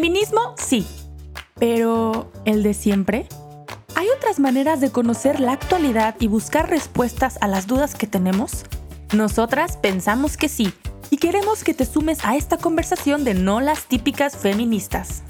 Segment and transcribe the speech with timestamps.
[0.00, 0.86] Feminismo, sí.
[1.58, 3.26] Pero, ¿el de siempre?
[3.94, 8.64] ¿Hay otras maneras de conocer la actualidad y buscar respuestas a las dudas que tenemos?
[9.14, 10.72] Nosotras pensamos que sí
[11.10, 15.22] y queremos que te sumes a esta conversación de no las típicas feministas.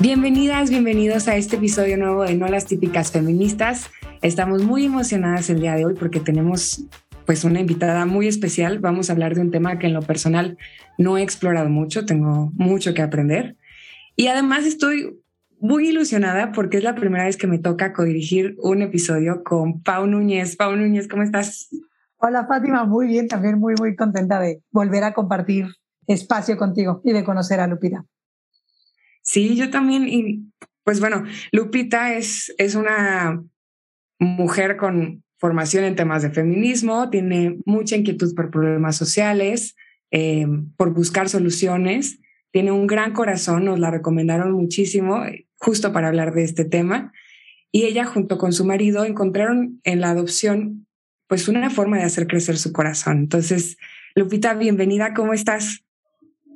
[0.00, 3.88] Bienvenidas, bienvenidos a este episodio nuevo de No las típicas feministas.
[4.20, 6.82] Estamos muy emocionadas el día de hoy porque tenemos
[7.26, 8.78] pues una invitada muy especial.
[8.78, 10.58] Vamos a hablar de un tema que en lo personal
[10.98, 13.56] no he explorado mucho, tengo mucho que aprender.
[14.16, 15.18] Y además estoy
[15.60, 20.06] muy ilusionada porque es la primera vez que me toca codirigir un episodio con Pau
[20.06, 20.56] Núñez.
[20.56, 21.70] Pau Núñez, ¿cómo estás?
[22.18, 25.66] Hola Fátima, muy bien, también muy, muy contenta de volver a compartir
[26.06, 28.04] espacio contigo y de conocer a Lupita.
[29.22, 30.06] Sí, yo también.
[30.08, 30.52] Y
[30.84, 33.42] pues bueno, Lupita es, es una
[34.18, 39.76] mujer con formación en temas de feminismo, tiene mucha inquietud por problemas sociales,
[40.10, 46.08] eh, por buscar soluciones, tiene un gran corazón, nos la recomendaron muchísimo eh, justo para
[46.08, 47.12] hablar de este tema.
[47.72, 50.86] Y ella junto con su marido encontraron en la adopción
[51.26, 53.18] pues una forma de hacer crecer su corazón.
[53.18, 53.76] Entonces,
[54.14, 55.84] Lupita, bienvenida, ¿cómo estás?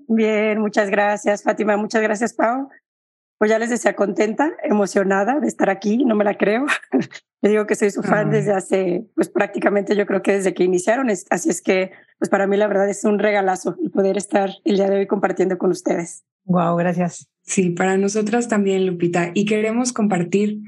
[0.06, 1.76] Bien, muchas gracias, Fátima.
[1.76, 2.68] Muchas gracias, Pau.
[3.38, 6.66] Pues ya les decía contenta, emocionada de estar aquí, no me la creo.
[7.40, 10.64] Les digo que soy su fan desde hace, pues prácticamente yo creo que desde que
[10.64, 11.08] iniciaron.
[11.08, 14.74] Así es que, pues para mí la verdad es un regalazo el poder estar el
[14.74, 16.24] día de hoy compartiendo con ustedes.
[16.46, 17.28] Wow, gracias.
[17.42, 19.30] Sí, para nosotras también, Lupita.
[19.34, 20.58] Y queremos compartir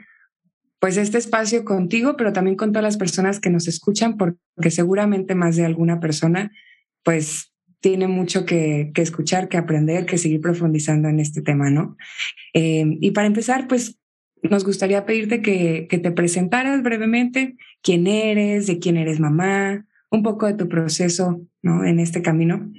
[0.79, 5.35] pues este espacio contigo, pero también con todas las personas que nos escuchan, porque seguramente
[5.35, 6.53] más de alguna persona
[7.03, 7.50] pues
[7.81, 11.97] tiene mucho que, escuchar, que aprender, que seguir profundizando en este tema, ¿no?
[12.55, 13.99] Eh, y para empezar, pues
[14.43, 20.23] nos gustaría pedirte que, que te presentaras brevemente quién eres, de quién eres mamá, un
[20.23, 21.85] poco de tu proceso, ¿no?
[21.85, 22.71] En este camino.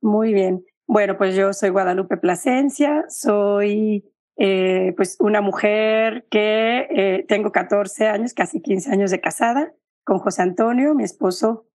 [0.00, 0.64] Muy bien.
[0.86, 4.04] Bueno, pues yo soy Guadalupe Plasencia, soy
[4.36, 9.72] eh, pues una mujer que eh, tengo 14 años, casi 15 años de casada
[10.02, 11.69] con José Antonio, mi esposo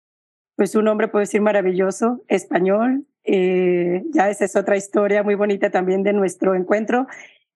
[0.62, 3.08] pues un hombre, puedo decir, maravilloso, español.
[3.24, 7.08] Eh, ya esa es otra historia muy bonita también de nuestro encuentro.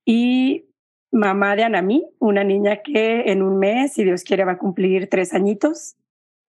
[0.05, 0.65] Y
[1.11, 5.07] mamá de Anamí, una niña que en un mes, si Dios quiere, va a cumplir
[5.07, 5.97] tres añitos.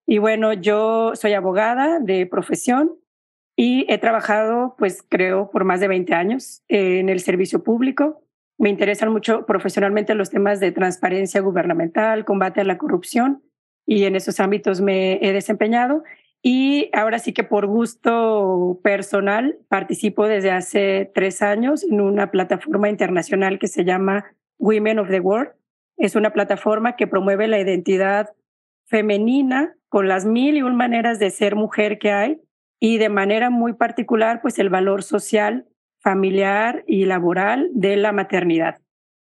[0.07, 2.97] Y bueno, yo soy abogada de profesión
[3.55, 8.23] y he trabajado, pues creo, por más de 20 años en el servicio público.
[8.57, 13.43] Me interesan mucho profesionalmente los temas de transparencia gubernamental, combate a la corrupción
[13.85, 16.03] y en esos ámbitos me he desempeñado.
[16.43, 22.89] Y ahora sí que por gusto personal participo desde hace tres años en una plataforma
[22.89, 24.27] internacional que se llama
[24.59, 25.51] Women of the World.
[25.97, 28.31] Es una plataforma que promueve la identidad
[28.85, 32.41] femenina con las mil y un maneras de ser mujer que hay
[32.79, 35.67] y de manera muy particular pues el valor social,
[36.01, 38.79] familiar y laboral de la maternidad.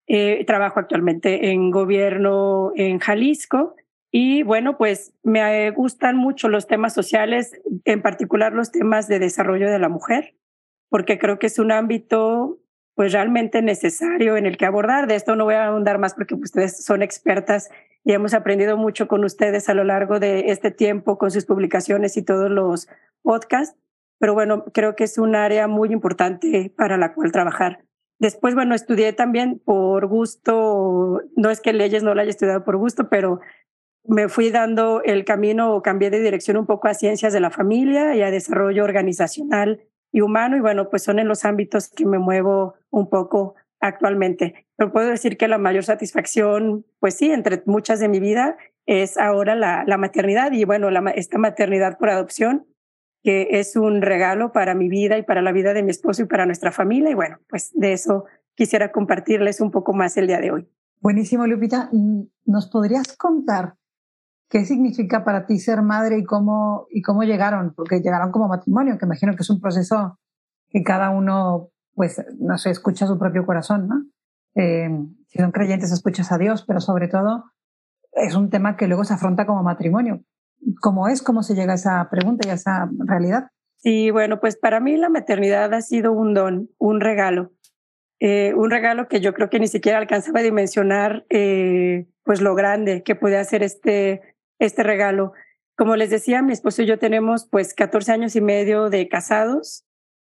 [0.08, 3.76] Eh, trabajo actualmente en gobierno en Jalisco
[4.14, 9.70] y bueno, pues me gustan mucho los temas sociales, en particular los temas de desarrollo
[9.70, 10.36] de la mujer,
[10.90, 12.58] porque creo que es un ámbito
[12.94, 15.06] pues realmente necesario en el que abordar.
[15.06, 17.70] De esto no voy a ahondar más porque ustedes son expertas
[18.04, 22.18] y hemos aprendido mucho con ustedes a lo largo de este tiempo con sus publicaciones
[22.18, 22.88] y todos los
[23.22, 23.78] podcasts.
[24.18, 27.82] Pero bueno, creo que es un área muy importante para la cual trabajar.
[28.18, 32.76] Después, bueno, estudié también por gusto, no es que leyes no la haya estudiado por
[32.76, 33.40] gusto, pero
[34.04, 37.50] me fui dando el camino o cambié de dirección un poco a ciencias de la
[37.50, 39.80] familia y a desarrollo organizacional
[40.10, 40.56] y humano.
[40.56, 44.66] Y bueno, pues son en los ámbitos que me muevo un poco actualmente.
[44.76, 49.16] Pero puedo decir que la mayor satisfacción, pues sí, entre muchas de mi vida, es
[49.16, 52.66] ahora la, la maternidad y bueno, la, esta maternidad por adopción,
[53.22, 56.26] que es un regalo para mi vida y para la vida de mi esposo y
[56.26, 57.10] para nuestra familia.
[57.10, 58.24] Y bueno, pues de eso
[58.54, 60.68] quisiera compartirles un poco más el día de hoy.
[61.00, 61.90] Buenísimo, Lupita.
[62.44, 63.74] ¿Nos podrías contar
[64.52, 67.72] ¿Qué significa para ti ser madre y cómo, y cómo llegaron?
[67.74, 70.18] Porque llegaron como matrimonio, que imagino que es un proceso
[70.68, 74.04] que cada uno, pues, no sé, escucha su propio corazón, ¿no?
[74.54, 74.90] Eh,
[75.28, 77.44] si son creyentes, escuchas a Dios, pero sobre todo
[78.12, 80.22] es un tema que luego se afronta como matrimonio.
[80.82, 81.22] ¿Cómo es?
[81.22, 83.48] ¿Cómo se llega a esa pregunta y a esa realidad?
[83.78, 87.52] Sí, bueno, pues para mí la maternidad ha sido un don, un regalo.
[88.20, 92.54] Eh, un regalo que yo creo que ni siquiera alcanzaba a dimensionar eh, pues lo
[92.54, 94.31] grande que puede hacer este
[94.64, 95.32] este regalo.
[95.76, 99.84] Como les decía, mi esposo y yo tenemos pues 14 años y medio de casados.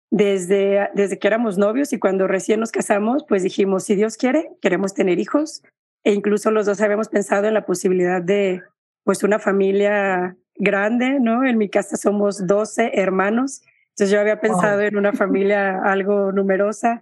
[0.10, 4.52] Desde, desde que éramos novios y cuando recién nos casamos, pues dijimos, si Dios quiere,
[4.62, 5.64] queremos tener hijos
[6.06, 8.64] e incluso los dos habíamos pensado en la posibilidad de
[9.04, 11.46] pues una familia grande, ¿no?
[11.46, 17.02] En mi casa somos 12 hermanos, entonces yo había pensado en una familia algo numerosa,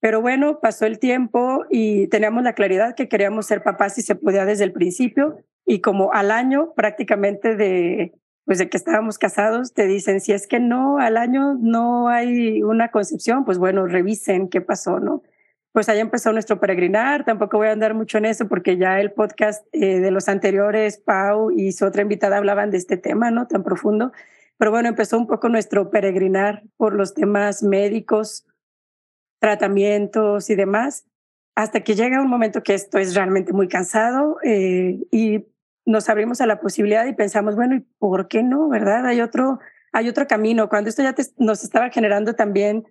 [0.00, 4.14] pero bueno, pasó el tiempo y teníamos la claridad que queríamos ser papás si se
[4.14, 5.38] podía desde el principio
[5.72, 8.12] y como al año prácticamente de
[8.44, 12.62] pues de que estábamos casados, te dicen, si es que no, al año no hay
[12.62, 15.22] una concepción, pues bueno, revisen qué pasó, ¿no?
[15.72, 19.12] Pues ahí empezó nuestro peregrinar, tampoco voy a andar mucho en eso porque ya el
[19.12, 23.46] podcast eh, de los anteriores, Pau y su otra invitada hablaban de este tema, ¿no?
[23.46, 24.12] Tan profundo.
[24.58, 28.44] Pero bueno, empezó un poco nuestro peregrinar por los temas médicos,
[29.40, 31.06] tratamientos y demás,
[31.54, 35.46] hasta que llega un momento que esto es realmente muy cansado eh, y
[35.84, 38.68] nos abrimos a la posibilidad y pensamos, bueno, ¿y por qué no?
[38.68, 39.06] ¿Verdad?
[39.06, 39.58] Hay otro,
[39.92, 40.68] hay otro camino.
[40.68, 42.84] Cuando esto ya nos estaba generando también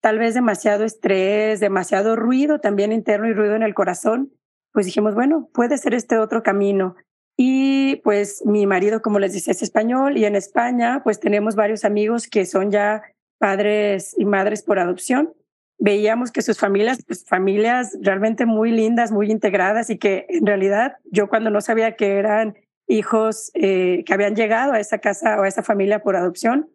[0.00, 4.32] tal vez demasiado estrés, demasiado ruido también interno y ruido en el corazón,
[4.72, 6.96] pues dijimos, bueno, puede ser este otro camino.
[7.36, 11.84] Y pues mi marido, como les dice, es español y en España pues tenemos varios
[11.84, 13.02] amigos que son ya
[13.38, 15.32] padres y madres por adopción
[15.80, 20.98] veíamos que sus familias, pues familias realmente muy lindas, muy integradas y que en realidad
[21.10, 22.54] yo cuando no sabía que eran
[22.86, 26.70] hijos eh, que habían llegado a esa casa o a esa familia por adopción,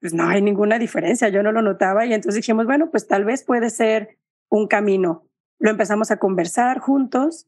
[0.00, 3.24] pues no hay ninguna diferencia, yo no lo notaba y entonces dijimos, bueno, pues tal
[3.24, 4.18] vez puede ser
[4.50, 5.26] un camino.
[5.58, 7.46] Lo empezamos a conversar juntos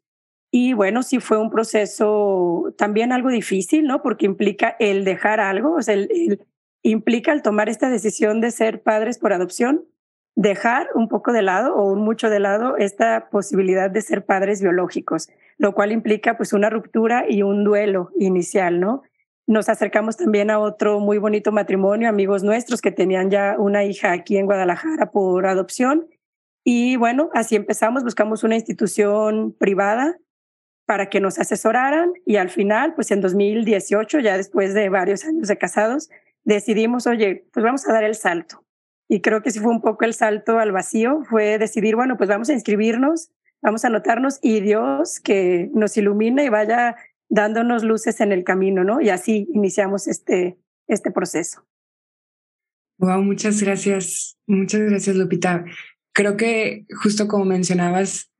[0.50, 4.02] y bueno, sí fue un proceso también algo difícil, ¿no?
[4.02, 5.96] Porque implica el dejar algo, o sea,
[6.82, 9.84] implica el tomar esta decisión de ser padres por adopción,
[10.36, 15.28] dejar un poco de lado o mucho de lado esta posibilidad de ser padres biológicos,
[15.58, 19.02] lo cual implica pues una ruptura y un duelo inicial, ¿no?
[19.46, 24.12] Nos acercamos también a otro muy bonito matrimonio, amigos nuestros que tenían ya una hija
[24.12, 26.06] aquí en Guadalajara por adopción.
[26.64, 30.16] Y bueno, así empezamos, buscamos una institución privada
[30.86, 35.48] para que nos asesoraran y al final, pues en 2018, ya después de varios años
[35.48, 36.08] de casados,
[36.42, 38.63] decidimos, oye, pues vamos a dar el salto
[39.14, 42.28] y creo que sí fue un poco el salto al vacío, fue decidir, bueno, pues
[42.28, 43.30] vamos a inscribirnos,
[43.62, 46.96] vamos a anotarnos y Dios que nos ilumine y vaya
[47.28, 49.00] dándonos luces en el camino, ¿no?
[49.00, 50.58] Y así iniciamos este,
[50.88, 51.64] este proceso.
[52.98, 55.64] Wow, muchas gracias, muchas gracias Lupita.
[56.12, 58.32] Creo que justo como mencionabas,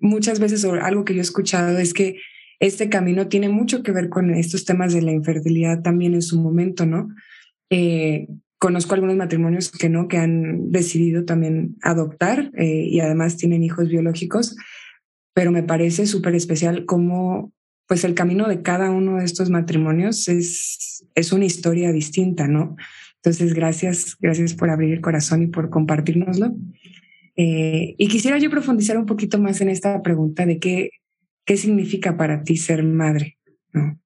[0.00, 2.16] muchas veces algo que yo he escuchado es que
[2.58, 6.40] este camino tiene mucho que ver con estos temas de la infertilidad también en su
[6.40, 7.08] momento, ¿no?
[7.70, 8.26] Eh,
[8.62, 13.88] Conozco algunos matrimonios que no, que han decidido también adoptar eh, y además tienen hijos
[13.88, 14.54] biológicos,
[15.34, 17.52] pero me parece súper especial cómo
[17.88, 22.76] pues el camino de cada uno de estos matrimonios es, es una historia distinta, ¿no?
[23.16, 26.54] Entonces, gracias, gracias por abrir el corazón y por compartirnoslo.
[27.34, 30.90] Eh, y quisiera yo profundizar un poquito más en esta pregunta de qué,
[31.44, 33.38] qué significa para ti ser madre,
[33.72, 34.00] ¿no?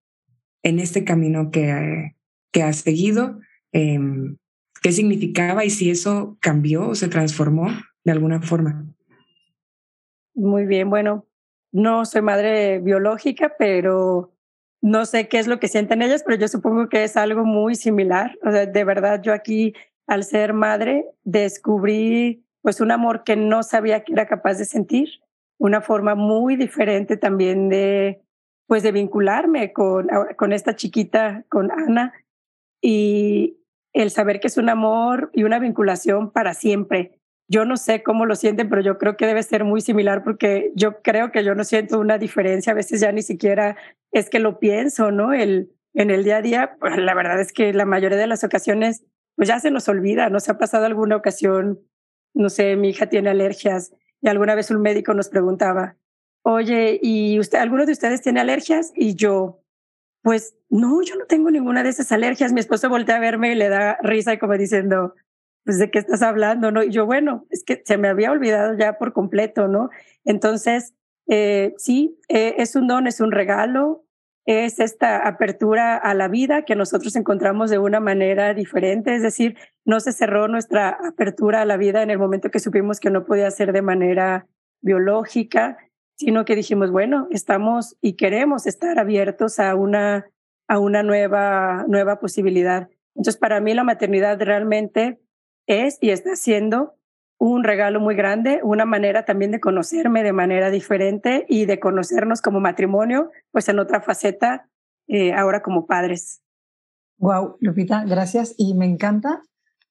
[0.62, 2.14] En este camino que,
[2.52, 3.38] que has seguido,
[3.72, 4.00] eh,
[4.86, 7.66] qué significaba y si eso cambió o se transformó
[8.04, 8.86] de alguna forma.
[10.32, 11.26] Muy bien, bueno,
[11.72, 14.32] no soy madre biológica, pero
[14.80, 17.74] no sé qué es lo que sienten ellas, pero yo supongo que es algo muy
[17.74, 18.38] similar.
[18.44, 19.74] O sea, de verdad, yo aquí,
[20.06, 25.08] al ser madre, descubrí pues un amor que no sabía que era capaz de sentir,
[25.58, 28.22] una forma muy diferente también de
[28.68, 32.12] pues de vincularme con, con esta chiquita, con Ana.
[32.80, 33.56] Y,
[34.02, 37.18] el saber que es un amor y una vinculación para siempre.
[37.48, 40.72] Yo no sé cómo lo sienten, pero yo creo que debe ser muy similar porque
[40.74, 42.72] yo creo que yo no siento una diferencia.
[42.72, 43.76] A veces ya ni siquiera
[44.12, 45.32] es que lo pienso, ¿no?
[45.32, 48.44] El, en el día a día, pues la verdad es que la mayoría de las
[48.44, 50.28] ocasiones, pues ya se nos olvida.
[50.28, 51.80] ¿No se ha pasado alguna ocasión?
[52.34, 55.96] No sé, mi hija tiene alergias y alguna vez un médico nos preguntaba,
[56.42, 58.92] oye, ¿y usted, alguno de ustedes tiene alergias?
[58.94, 59.62] Y yo,
[60.26, 62.52] pues no, yo no tengo ninguna de esas alergias.
[62.52, 65.14] Mi esposo voltea a verme y le da risa y como diciendo,
[65.64, 66.82] pues de qué estás hablando, ¿no?
[66.82, 69.88] Y yo, bueno, es que se me había olvidado ya por completo, ¿no?
[70.24, 70.94] Entonces,
[71.28, 74.04] eh, sí, eh, es un don, es un regalo,
[74.46, 79.56] es esta apertura a la vida que nosotros encontramos de una manera diferente, es decir,
[79.84, 83.24] no se cerró nuestra apertura a la vida en el momento que supimos que no
[83.26, 84.48] podía ser de manera
[84.80, 85.78] biológica,
[86.16, 90.26] sino que dijimos, bueno, estamos y queremos estar abiertos a una,
[90.66, 92.88] a una nueva, nueva posibilidad.
[93.14, 95.20] Entonces, para mí la maternidad realmente
[95.66, 96.94] es y está siendo
[97.38, 102.40] un regalo muy grande, una manera también de conocerme de manera diferente y de conocernos
[102.40, 104.68] como matrimonio, pues en otra faceta,
[105.06, 106.40] eh, ahora como padres.
[107.18, 108.54] Wow, Lupita, gracias.
[108.56, 109.42] Y me encanta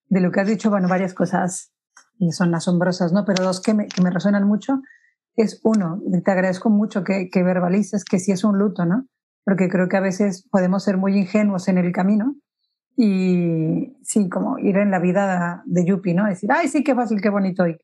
[0.08, 1.72] de lo que has dicho, bueno, varias cosas
[2.18, 3.26] y son asombrosas, ¿no?
[3.26, 4.82] Pero dos que me, que me resuenan mucho
[5.36, 9.06] es uno, te agradezco mucho que, verbalices que sí es un luto, ¿no?
[9.46, 12.36] porque creo que a veces podemos ser muy ingenuos en el camino
[12.98, 16.26] y sí, como ir en la vida de Yupi, ¿no?
[16.26, 17.78] Decir, ay, sí, qué fácil, qué bonito, y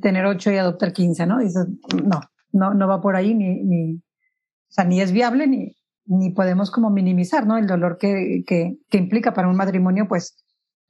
[0.00, 1.38] tener ocho y adoptar quince, ¿no?
[1.38, 1.66] dices,
[2.02, 2.20] no,
[2.52, 5.76] no, no va por ahí, ni, ni, o sea, ni es viable, ni,
[6.06, 7.58] ni podemos como minimizar, ¿no?
[7.58, 10.36] El dolor que, que, que implica para un matrimonio, pues,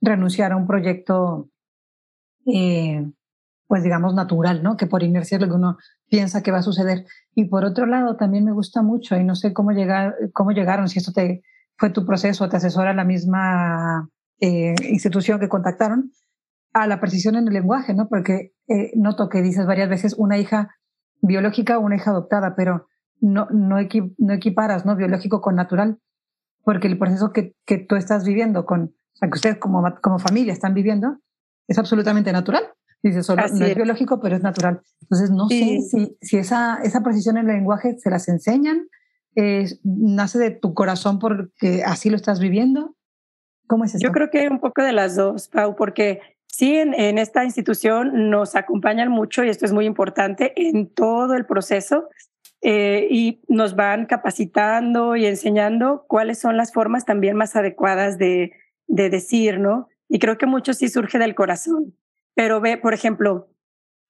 [0.01, 1.51] renunciar a un proyecto,
[2.47, 3.05] eh,
[3.69, 4.77] pues, digamos, natural, ¿no?
[4.77, 5.77] Que por inercia es lo que uno
[6.09, 7.05] piensa que va a suceder.
[7.35, 10.89] Y por otro lado, también me gusta mucho, y no sé cómo, llegar, cómo llegaron,
[10.89, 11.43] si esto te,
[11.77, 14.09] fue tu proceso, te asesora la misma
[14.41, 16.11] eh, institución que contactaron,
[16.73, 18.09] a la precisión en el lenguaje, ¿no?
[18.09, 20.75] Porque eh, noto que dices varias veces una hija
[21.21, 22.87] biológica o una hija adoptada, pero
[23.21, 23.77] no, no,
[24.19, 24.97] no equiparas, ¿no?
[24.97, 25.99] Biológico con natural,
[26.65, 30.19] porque el proceso que, que tú estás viviendo con, o sea, que ustedes como, como
[30.19, 31.19] familia están viviendo,
[31.67, 32.65] es absolutamente natural.
[33.03, 33.75] Dices, solo, no es.
[33.77, 34.81] biológico, pero es natural.
[35.03, 38.89] Entonces, no sé si, si esa, esa precisión en el lenguaje se las enseñan
[39.85, 42.97] nace de tu corazón porque así lo estás viviendo?
[43.67, 44.03] ¿Cómo es eso?
[44.03, 48.31] Yo creo que un poco de las dos, Pau, porque sí, en, en, esta institución
[48.31, 52.09] nos acompañan mucho y esto es muy importante en todo el proceso
[52.63, 58.53] eh, y nos van capacitando y enseñando cuáles son las formas también más adecuadas de,
[58.87, 59.89] de decir, ¿no?
[60.09, 61.95] Y creo que mucho sí surge del corazón.
[62.39, 63.49] Pero ve, por ejemplo,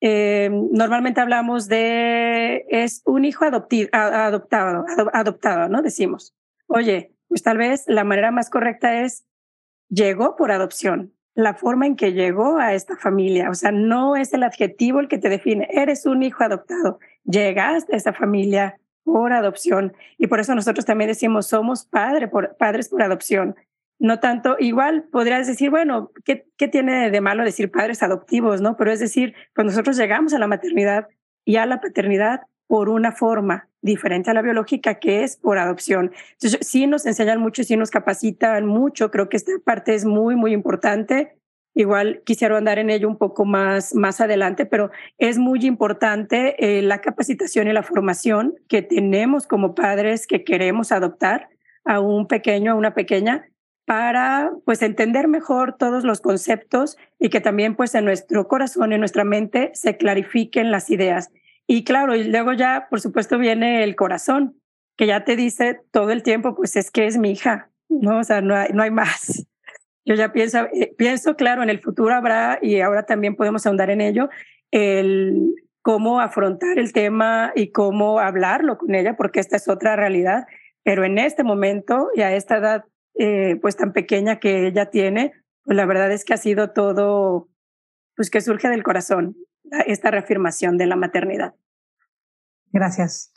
[0.02, 5.80] eh, normalmente hablamos de es un hijo adoptado, adoptado, ¿no?
[5.80, 6.34] Decimos,
[6.66, 9.24] oye, pues tal vez la manera más correcta es
[9.88, 14.34] llegó por adopción, la forma en que llegó a esta familia, o sea, no es
[14.34, 19.32] el adjetivo el que te define, eres un hijo adoptado, llegaste a esa familia por
[19.32, 23.56] adopción y por eso nosotros también decimos somos padre por, padres por adopción,
[23.98, 28.76] no tanto, igual podrías decir, bueno, ¿qué, ¿qué, tiene de malo decir padres adoptivos, no?
[28.76, 31.08] Pero es decir, cuando nosotros llegamos a la maternidad
[31.44, 36.12] y a la paternidad por una forma diferente a la biológica, que es por adopción.
[36.32, 40.36] Entonces, sí nos enseñan mucho, sí nos capacitan mucho, creo que esta parte es muy,
[40.36, 41.34] muy importante.
[41.74, 46.82] Igual quisiera andar en ello un poco más, más adelante, pero es muy importante eh,
[46.82, 51.48] la capacitación y la formación que tenemos como padres que queremos adoptar
[51.84, 53.48] a un pequeño, a una pequeña,
[53.88, 59.00] para pues entender mejor todos los conceptos y que también pues en nuestro corazón, en
[59.00, 61.30] nuestra mente se clarifiquen las ideas.
[61.66, 64.60] Y claro, y luego ya por supuesto viene el corazón,
[64.98, 68.18] que ya te dice todo el tiempo pues es que es mi hija, ¿no?
[68.18, 69.46] O sea, no hay, no hay más.
[70.04, 73.88] Yo ya pienso, eh, pienso, claro, en el futuro habrá, y ahora también podemos ahondar
[73.88, 74.28] en ello,
[74.70, 80.46] el cómo afrontar el tema y cómo hablarlo con ella, porque esta es otra realidad.
[80.82, 82.84] Pero en este momento y a esta edad
[83.18, 85.32] eh, pues tan pequeña que ella tiene,
[85.64, 87.48] pues la verdad es que ha sido todo,
[88.16, 89.36] pues que surge del corazón,
[89.86, 91.54] esta reafirmación de la maternidad.
[92.72, 93.32] Gracias.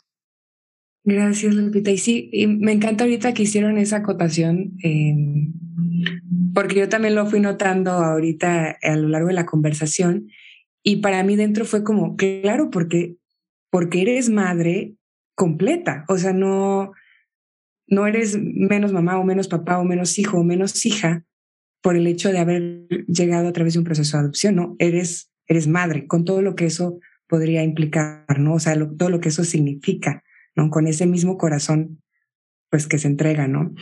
[1.04, 1.90] Gracias, Lupita.
[1.90, 5.52] Y sí, me encanta ahorita que hicieron esa acotación, em,
[6.54, 10.28] porque yo también lo fui notando ahorita a lo largo de la conversación.
[10.84, 13.16] Y para mí dentro fue como, claro, porque,
[13.70, 14.94] porque eres madre
[15.34, 16.04] completa.
[16.08, 16.92] O sea, no,
[17.92, 21.24] no eres menos mamá o menos papá o menos hijo o menos hija
[21.82, 25.30] por el hecho de haber llegado a través de un proceso de adopción, no, eres,
[25.46, 28.54] eres madre, con todo lo que eso podría implicar, ¿no?
[28.54, 30.24] O sea, todo lo que eso significa,
[30.56, 30.70] ¿no?
[30.70, 32.02] Con ese mismo corazón,
[32.70, 33.74] pues que se entrega, ¿no?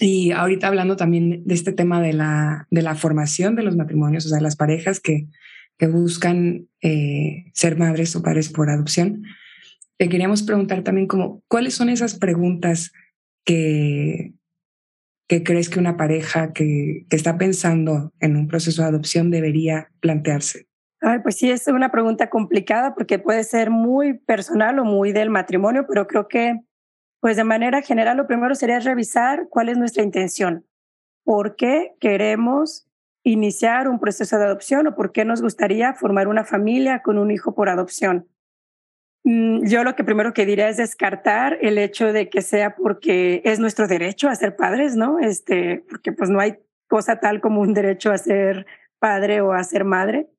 [0.00, 4.26] Y ahorita hablando también de este tema de la, de la formación de los matrimonios,
[4.26, 5.28] o sea, las parejas que,
[5.76, 9.22] que buscan eh, ser madres o padres por adopción,
[9.96, 12.90] te queríamos preguntar también como, ¿cuáles son esas preguntas
[13.48, 14.34] que,
[15.26, 20.68] crees que una pareja que, que, está pensando en un proceso de adopción debería plantearse?
[21.00, 25.30] Ay, pues sí, es una pregunta complicada porque puede ser muy personal o muy del
[25.30, 26.60] matrimonio, pero creo que,
[27.20, 30.66] pues de manera general, lo primero sería revisar cuál es nuestra intención.
[31.24, 32.86] ¿Por qué queremos
[33.22, 37.30] iniciar un proceso de adopción o por qué nos gustaría formar una familia con un
[37.30, 38.26] hijo por adopción?
[39.30, 43.42] Mm, yo lo que primero que diría es descartar el hecho de que sea porque
[43.44, 45.18] es nuestro derecho a ser padres, ¿no?
[45.18, 46.56] Este, porque pues no hay
[46.88, 48.64] cosa tal como un derecho a ser
[48.98, 50.30] padre o a ser madre,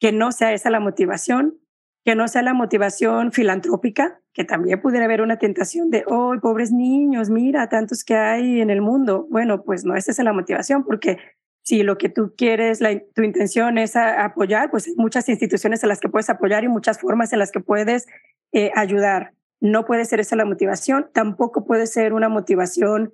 [0.00, 1.60] que no sea esa la motivación,
[2.04, 6.72] que no sea la motivación filantrópica, que también pudiera haber una tentación de, oh, pobres
[6.72, 9.28] niños, mira, tantos que hay en el mundo.
[9.30, 11.18] Bueno, pues no esa es la motivación, porque
[11.62, 12.80] si lo que tú quieres,
[13.14, 16.98] tu intención es apoyar, pues hay muchas instituciones en las que puedes apoyar y muchas
[16.98, 18.06] formas en las que puedes
[18.52, 19.34] eh, ayudar.
[19.60, 23.12] No puede ser esa la motivación, tampoco puede ser una motivación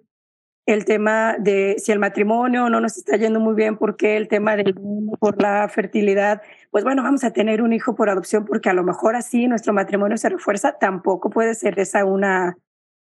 [0.67, 4.57] el tema de si el matrimonio no nos está yendo muy bien, porque el tema
[4.57, 4.75] del
[5.19, 8.83] por la fertilidad, pues bueno, vamos a tener un hijo por adopción porque a lo
[8.83, 12.57] mejor así nuestro matrimonio se refuerza, tampoco puede ser esa una,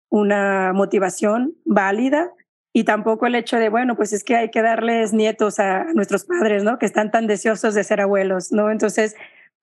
[0.08, 2.32] una motivación válida
[2.72, 6.24] y tampoco el hecho de, bueno, pues es que hay que darles nietos a nuestros
[6.24, 6.78] padres, ¿no?
[6.78, 8.70] Que están tan deseosos de ser abuelos, ¿no?
[8.70, 9.16] Entonces,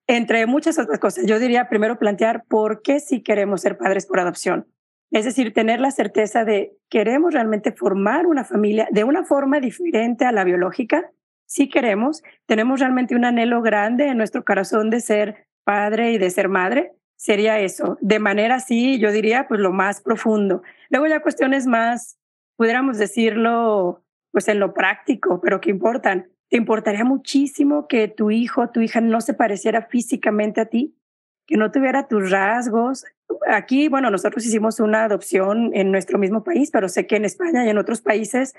[0.08, 4.20] entre muchas otras cosas, yo diría primero plantear por qué sí queremos ser padres por
[4.20, 4.68] adopción.
[5.12, 10.26] Es decir, tener la certeza de queremos realmente formar una familia de una forma diferente
[10.26, 11.10] a la biológica.
[11.46, 16.30] Si queremos, tenemos realmente un anhelo grande en nuestro corazón de ser padre y de
[16.30, 16.92] ser madre.
[17.16, 20.62] Sería eso, de manera así, yo diría, pues lo más profundo.
[20.90, 22.18] Luego ya cuestiones más,
[22.58, 26.30] pudiéramos decirlo, pues en lo práctico, pero que importan.
[26.50, 30.98] ¿Te importaría muchísimo que tu hijo, tu hija no se pareciera físicamente a ti?
[31.46, 33.06] Que no tuviera tus rasgos,
[33.48, 37.66] aquí, bueno, nosotros hicimos una adopción en nuestro mismo país, pero sé que en España
[37.66, 38.56] y en otros países,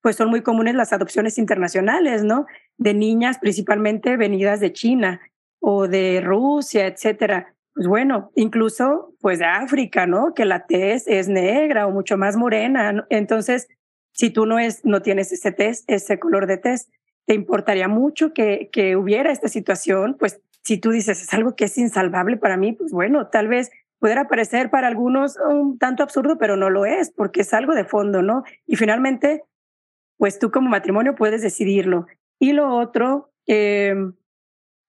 [0.00, 2.46] pues son muy comunes las adopciones internacionales, ¿no?
[2.76, 5.20] De niñas principalmente venidas de China
[5.60, 7.53] o de Rusia, etcétera.
[7.74, 10.32] Pues bueno, incluso pues de África, ¿no?
[10.32, 13.06] Que la tez es negra o mucho más morena.
[13.10, 13.68] Entonces,
[14.12, 16.88] si tú no, es, no tienes ese test, ese color de tez,
[17.26, 21.64] te importaría mucho que, que hubiera esta situación, pues si tú dices es algo que
[21.64, 26.38] es insalvable para mí, pues bueno, tal vez pudiera parecer para algunos un tanto absurdo,
[26.38, 28.44] pero no lo es, porque es algo de fondo, ¿no?
[28.66, 29.44] Y finalmente,
[30.16, 32.06] pues tú como matrimonio puedes decidirlo.
[32.38, 34.14] Y lo otro, em,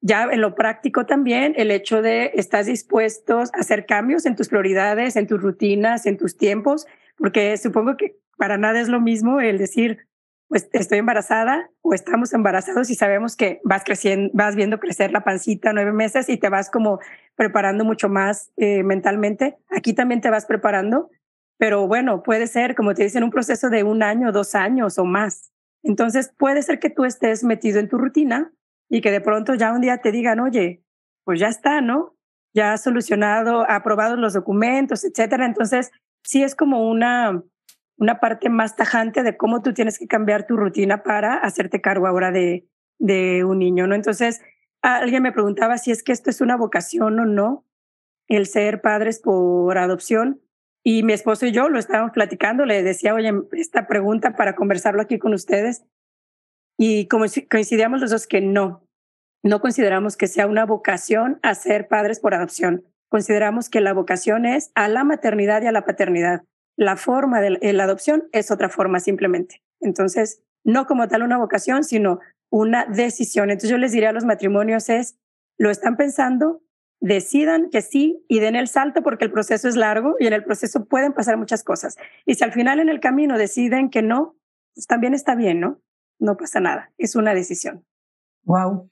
[0.06, 4.50] ya en lo práctico también, el hecho de estás dispuestos a hacer cambios en tus
[4.50, 6.86] prioridades, en tus rutinas, en tus tiempos,
[7.18, 10.06] porque supongo que para nada es lo mismo el decir,
[10.48, 15.24] pues estoy embarazada o estamos embarazados y sabemos que vas creciendo, vas viendo crecer la
[15.24, 17.00] pancita nueve meses y te vas como
[17.36, 19.58] preparando mucho más eh, mentalmente.
[19.76, 21.10] Aquí también te vas preparando,
[21.58, 25.06] pero bueno, puede ser, como te dicen, un proceso de un año, dos años o
[25.06, 25.52] más.
[25.82, 28.52] Entonces puede ser que tú estés metido en tu rutina
[28.90, 30.84] y que de pronto ya un día te digan, oye,
[31.24, 32.16] pues ya está, ¿no?
[32.54, 35.46] Ya has solucionado, aprobado los documentos, etcétera.
[35.46, 35.92] Entonces,
[36.24, 37.44] sí es como una,
[37.98, 42.08] una parte más tajante de cómo tú tienes que cambiar tu rutina para hacerte cargo
[42.08, 42.68] ahora de,
[43.00, 43.96] de un niño, ¿no?
[43.96, 44.42] Entonces,
[44.82, 47.66] alguien me preguntaba si es que esto es una vocación o no,
[48.28, 50.42] el ser padres por adopción.
[50.84, 55.02] Y mi esposo y yo lo estábamos platicando, le decía, oye, esta pregunta para conversarlo
[55.02, 55.84] aquí con ustedes.
[56.78, 58.88] Y como coincidíamos los dos que no,
[59.44, 62.84] no consideramos que sea una vocación a ser padres por adopción.
[63.10, 66.44] Consideramos que la vocación es a la maternidad y a la paternidad
[66.78, 69.62] la forma de la adopción es otra forma simplemente.
[69.80, 73.50] Entonces, no como tal una vocación, sino una decisión.
[73.50, 75.18] Entonces yo les diría a los matrimonios es,
[75.58, 76.62] lo están pensando,
[77.00, 80.44] decidan que sí y den el salto porque el proceso es largo y en el
[80.44, 81.98] proceso pueden pasar muchas cosas.
[82.26, 84.36] Y si al final en el camino deciden que no,
[84.74, 85.80] pues también está bien, ¿no?
[86.20, 87.86] No pasa nada, es una decisión.
[88.44, 88.90] Wow.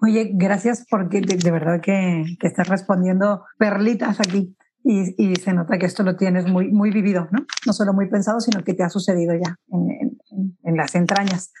[0.00, 4.56] Oye, gracias porque de, verdad que, que estás respondiendo perlitas aquí.
[4.84, 7.46] Y, se nota que esto lo tienes muy, muy vivido, ¿no?
[7.66, 10.18] No solo muy pensado, sino que te ha sucedido ya en,
[10.64, 11.52] en, las entrañas.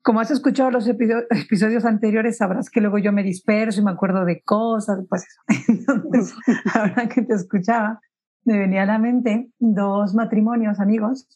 [0.00, 4.24] Como has escuchado los episodios anteriores, sabrás que luego yo me disperso y me acuerdo
[4.24, 5.62] de cosas, pues eso.
[5.68, 6.34] Entonces,
[6.74, 8.00] ahora que te escuchaba,
[8.44, 11.28] me venía a la mente dos matrimonios amigos.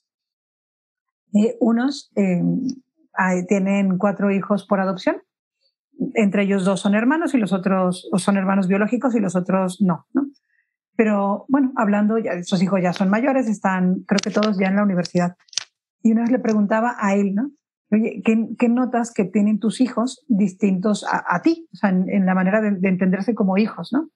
[1.35, 2.43] Eh, unos eh,
[3.49, 5.17] tienen cuatro hijos por adopción.
[6.15, 10.07] Entre ellos dos son hermanos y los otros son hermanos biológicos y los otros no,
[10.13, 10.27] ¿no?
[10.97, 14.77] Pero bueno, hablando, ya, esos hijos ya son mayores, están, creo que todos ya en
[14.77, 15.37] la universidad.
[16.03, 17.51] Y una vez le preguntaba a él, ¿no?
[17.91, 21.69] Oye, ¿qué, notas que tienen tus hijos distintos a, ti?
[21.73, 24.09] O sea, en, la manera de, entenderse como hijos, ¿no?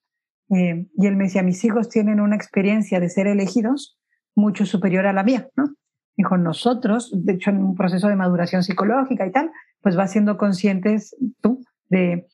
[0.57, 3.99] Eh, y él me decía, mis hijos tienen una experiencia de ser elegidos
[4.35, 5.75] mucho superior a la mía, ¿no?
[6.19, 9.51] Dijo, nosotros, de hecho, en un proceso de maduración psicológica y tal,
[9.81, 12.27] pues vas siendo conscientes tú de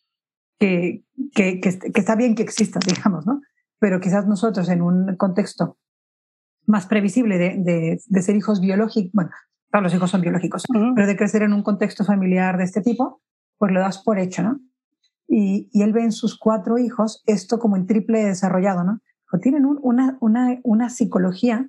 [0.58, 3.40] que, que, que, que está bien que existas, digamos, ¿no?
[3.84, 5.76] pero quizás nosotros en un contexto
[6.64, 9.30] más previsible de, de, ser hijos biológicos, bueno,
[9.70, 13.20] todos los hijos son biológicos, pero de crecer en un contexto familiar de este tipo,
[13.58, 14.58] pues lo das por hecho, ¿no?
[15.28, 19.00] Y, y él ve en sus cuatro hijos esto como en triple desarrollado, ¿no?
[19.40, 21.68] tienen una, una, una psicología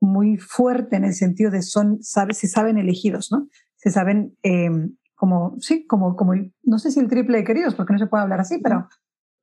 [0.00, 3.48] muy fuerte en el sentido de son, sabe, se saben elegidos, ¿no?
[3.76, 7.92] Se saben em, como, sí, como, como, no sé si el triple de queridos, porque
[7.92, 8.88] no se puede hablar así, pero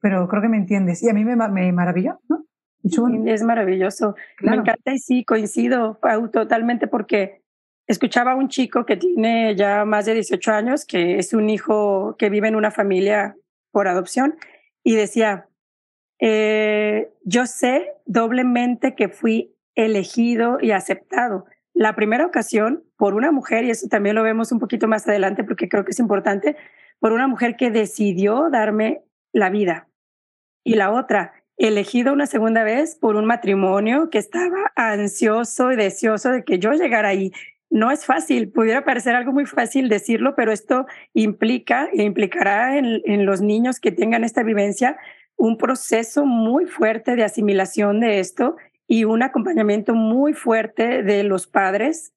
[0.06, 1.02] pero creo que me entiendes.
[1.02, 2.46] Y a mí me, me maravilló, ¿no?
[3.26, 4.14] Es maravilloso.
[4.40, 6.00] Me encanta y sí, coincido
[6.32, 7.42] totalmente porque
[7.88, 12.16] escuchaba a un chico que tiene ya más de 18 años, que es un hijo
[12.20, 13.36] que vive en una familia
[13.72, 14.36] por adopción,
[14.84, 15.48] y decía,
[16.20, 21.46] eh, yo sé doblemente que fui elegido y aceptado.
[21.74, 25.44] La primera ocasión por una mujer, y eso también lo vemos un poquito más adelante
[25.44, 26.56] porque creo que es importante,
[27.00, 29.02] por una mujer que decidió darme
[29.34, 29.90] la vida.
[30.64, 36.32] Y la otra, elegido una segunda vez por un matrimonio que estaba ansioso y deseoso
[36.32, 37.32] de que yo llegara ahí.
[37.70, 43.02] No es fácil, pudiera parecer algo muy fácil decirlo, pero esto implica e implicará en,
[43.06, 44.98] en los niños que tengan esta vivencia
[45.38, 48.56] un proceso muy fuerte de asimilación de esto
[48.88, 52.14] y un acompañamiento muy fuerte de los padres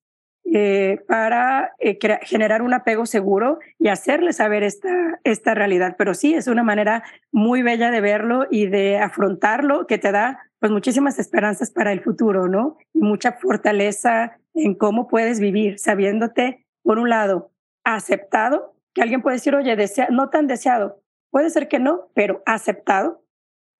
[0.50, 5.96] eh, para eh, generar un apego seguro y hacerles saber esta, esta realidad.
[5.98, 10.40] Pero sí, es una manera muy bella de verlo y de afrontarlo que te da
[10.58, 12.78] pues muchísimas esperanzas para el futuro, ¿no?
[12.94, 17.52] Y mucha fortaleza en cómo puedes vivir, sabiéndote, por un lado,
[17.84, 19.76] aceptado, que alguien puede decir, oye,
[20.10, 23.22] no tan deseado, puede ser que no, pero aceptado.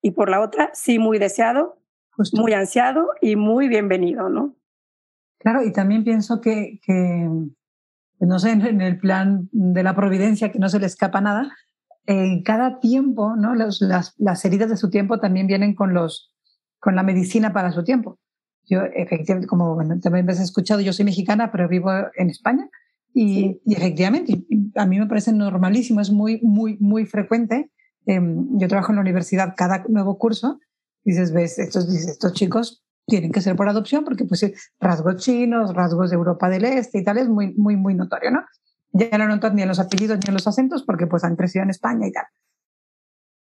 [0.02, 1.77] Y por la otra, sí, muy deseado,
[2.32, 4.56] muy ansiado y muy bienvenido, ¿no?
[5.38, 7.28] Claro, y también pienso que, que
[8.18, 11.52] pues no sé, en el plan de la providencia, que no se le escapa nada,
[12.06, 13.54] en cada tiempo, ¿no?
[13.54, 13.80] las,
[14.16, 16.32] las heridas de su tiempo también vienen con, los,
[16.80, 18.18] con la medicina para su tiempo.
[18.68, 22.68] Yo, efectivamente, como también me has escuchado, yo soy mexicana, pero vivo en España.
[23.14, 27.70] Y, y efectivamente, a mí me parece normalísimo, es muy, muy, muy frecuente.
[28.06, 30.60] Em, yo trabajo en la universidad cada nuevo curso.
[31.08, 34.44] Dices, ves, estos, estos chicos tienen que ser por adopción porque pues
[34.78, 38.44] rasgos chinos, rasgos de Europa del Este y tal es muy, muy, muy notorio, ¿no?
[38.92, 41.62] Ya no notan ni en los apellidos ni en los acentos porque pues han crecido
[41.62, 42.26] en España y tal.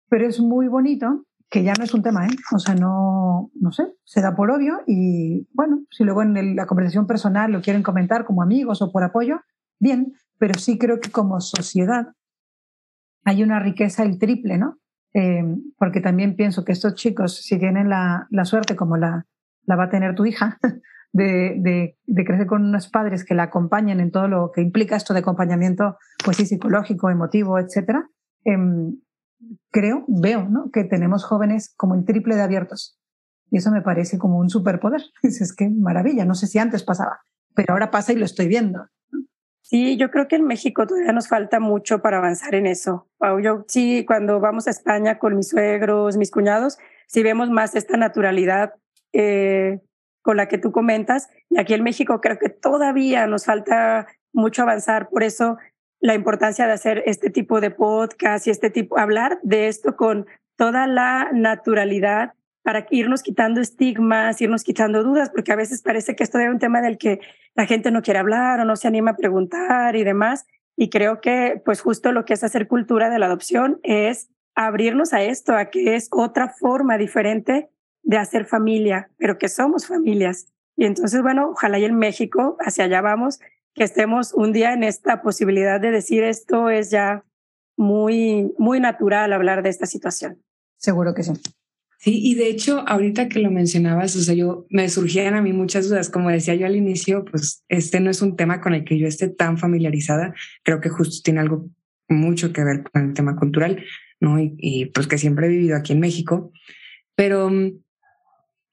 [0.10, 2.36] Pero es muy bonito que ya no es un tema, ¿eh?
[2.54, 6.66] O sea, no, no sé, se da por obvio y bueno, si luego en la
[6.66, 9.40] conversación personal lo quieren comentar como amigos o por apoyo,
[9.80, 12.08] bien, pero sí creo que como sociedad
[13.24, 14.80] hay una riqueza el triple, ¿no?
[15.14, 15.44] Eh,
[15.78, 19.26] porque también pienso que estos chicos, si tienen la, la suerte como la,
[19.66, 20.60] la va a tener tu hija,
[21.14, 25.14] de, de, crecer con unos padres que la acompañen en todo lo que implica esto
[25.14, 28.10] de acompañamiento, pues sí, psicológico, emotivo, etcétera,
[28.44, 28.98] em,
[29.72, 30.72] creo, veo, ¿no?
[30.72, 32.98] Que tenemos jóvenes como el triple de abiertos.
[33.52, 35.04] Y eso me parece como un superpoder.
[35.24, 37.20] Dices, qué maravilla, no sé si antes pasaba,
[37.56, 38.88] pero ahora pasa y lo estoy viendo.
[39.64, 43.08] Sí, yo creo que en México todavía nos falta mucho para avanzar en eso.
[43.42, 47.96] Yo sí, cuando vamos a España con mis suegros, mis cuñados, sí vemos más esta
[47.96, 48.74] naturalidad
[49.14, 49.80] eh,
[50.22, 51.30] con la que tú comentas.
[51.50, 55.08] Y aquí en México creo que todavía nos falta mucho avanzar.
[55.08, 55.58] Por eso
[56.02, 60.28] la importancia de hacer este tipo de podcast y este tipo, hablar de esto con
[60.58, 66.24] toda la naturalidad para irnos quitando estigmas, irnos quitando dudas, porque a veces parece que
[66.24, 67.20] esto es un tema del que
[67.56, 70.46] la gente no quiere hablar o no se anima a preguntar y demás.
[70.76, 75.14] Y creo que pues justo lo que es hacer cultura de la adopción es abrirnos
[75.14, 77.70] a esto, a que es otra forma diferente
[78.02, 80.48] de hacer familia, pero que somos familias.
[80.76, 83.40] Y entonces, bueno, ojalá y en México, hacia allá vamos,
[83.74, 87.24] que estemos un día en esta posibilidad de decir esto es ya
[87.76, 90.42] muy, muy natural hablar de esta situación.
[90.78, 91.34] Seguro que sí.
[92.04, 95.54] Sí, y de hecho, ahorita que lo mencionabas, o sea, yo me surgían a mí
[95.54, 96.10] muchas dudas.
[96.10, 99.08] Como decía yo al inicio, pues este no es un tema con el que yo
[99.08, 100.34] esté tan familiarizada.
[100.64, 101.70] Creo que justo tiene algo
[102.10, 103.86] mucho que ver con el tema cultural,
[104.20, 104.38] ¿no?
[104.38, 106.52] Y, y pues que siempre he vivido aquí en México.
[107.16, 107.72] Pero mm,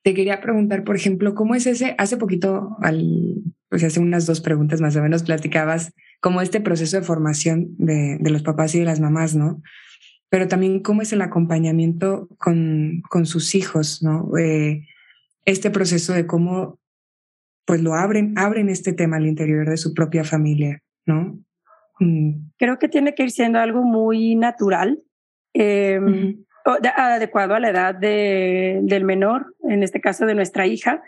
[0.02, 1.94] te quería preguntar, por ejemplo, ¿cómo es ese?
[1.98, 6.96] Hace poquito, al, pues hace unas dos preguntas más o menos, platicabas cómo este proceso
[6.96, 9.62] de formación de, de los papás y de las mamás, ¿no?
[10.30, 14.36] Pero también cómo es el acompañamiento con, con sus hijos, ¿no?
[14.38, 14.86] Eh,
[15.44, 16.78] este proceso de cómo,
[17.66, 21.38] pues lo abren, abren este tema al interior de su propia familia, ¿no?
[21.98, 22.50] Mm.
[22.58, 25.02] Creo que tiene que ir siendo algo muy natural.
[25.52, 26.00] Eh,
[26.64, 31.02] adecuado a la edad de, del menor, en este caso de nuestra hija,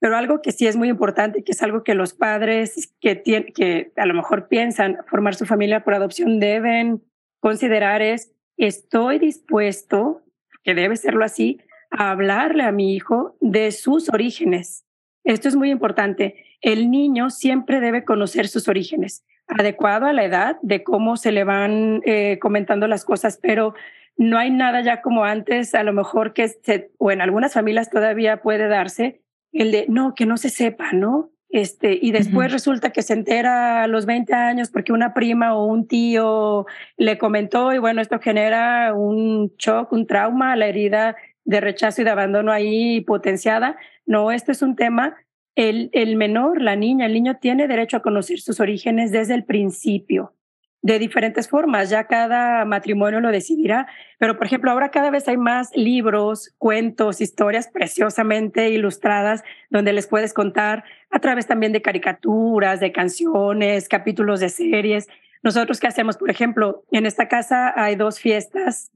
[0.00, 3.52] pero algo que sí es muy importante, que es algo que los padres que, tienen,
[3.52, 7.02] que a lo mejor piensan formar su familia por adopción deben
[7.40, 10.22] considerar es, estoy dispuesto,
[10.62, 14.84] que debe serlo así, a hablarle a mi hijo de sus orígenes.
[15.24, 16.44] Esto es muy importante.
[16.60, 21.44] El niño siempre debe conocer sus orígenes, adecuado a la edad de cómo se le
[21.44, 23.74] van eh, comentando las cosas, pero
[24.16, 27.88] no hay nada ya como antes, a lo mejor que se, o en algunas familias
[27.88, 31.30] todavía puede darse el de no, que no se sepa, ¿no?
[31.50, 35.64] Este, y después resulta que se entera a los 20 años porque una prima o
[35.64, 36.66] un tío
[36.98, 42.04] le comentó y bueno, esto genera un shock, un trauma, la herida de rechazo y
[42.04, 43.78] de abandono ahí potenciada.
[44.04, 45.16] No, esto es un tema,
[45.54, 49.44] el, el menor, la niña, el niño tiene derecho a conocer sus orígenes desde el
[49.44, 50.34] principio
[50.82, 53.88] de diferentes formas, ya cada matrimonio lo decidirá,
[54.18, 60.06] pero por ejemplo, ahora cada vez hay más libros, cuentos, historias preciosamente ilustradas donde les
[60.06, 65.08] puedes contar a través también de caricaturas, de canciones, capítulos de series.
[65.42, 68.92] Nosotros qué hacemos, por ejemplo, en esta casa hay dos fiestas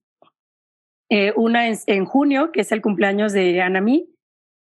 [1.15, 4.09] eh, una en, junio, que es el cumpleaños de Anami,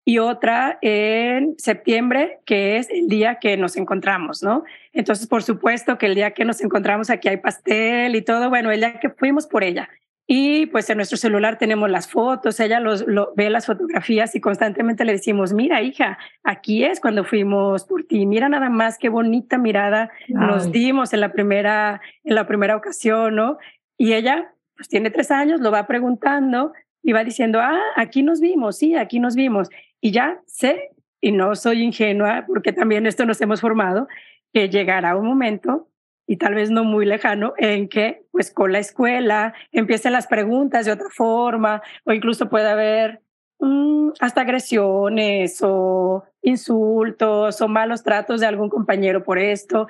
[0.09, 4.63] y otra en septiembre, que es el día que nos encontramos, ¿no?
[4.91, 8.71] Entonces, por supuesto que el día que nos encontramos aquí hay pastel y todo, bueno,
[8.71, 9.87] el día que fuimos por ella.
[10.25, 15.05] Y pues en nuestro celular tenemos las fotos, ella los, ve las fotografías y constantemente
[15.05, 19.59] le decimos, mira hija, aquí es cuando fuimos por ti, mira nada más qué bonita
[19.59, 23.59] mirada nos dimos en la primera, en la primera ocasión, ¿no?
[23.95, 28.39] Y ella pues tiene tres años, lo va preguntando y va diciendo, ah, aquí nos
[28.39, 29.69] vimos, sí, aquí nos vimos.
[30.01, 34.07] Y ya sé, y no soy ingenua, porque también esto nos hemos formado,
[34.53, 35.87] que llegará un momento
[36.25, 40.85] y tal vez no muy lejano, en que pues con la escuela empiecen las preguntas
[40.85, 43.21] de otra forma o incluso puede haber
[43.59, 49.87] mm, hasta agresiones o insultos o malos tratos de algún compañero por esto.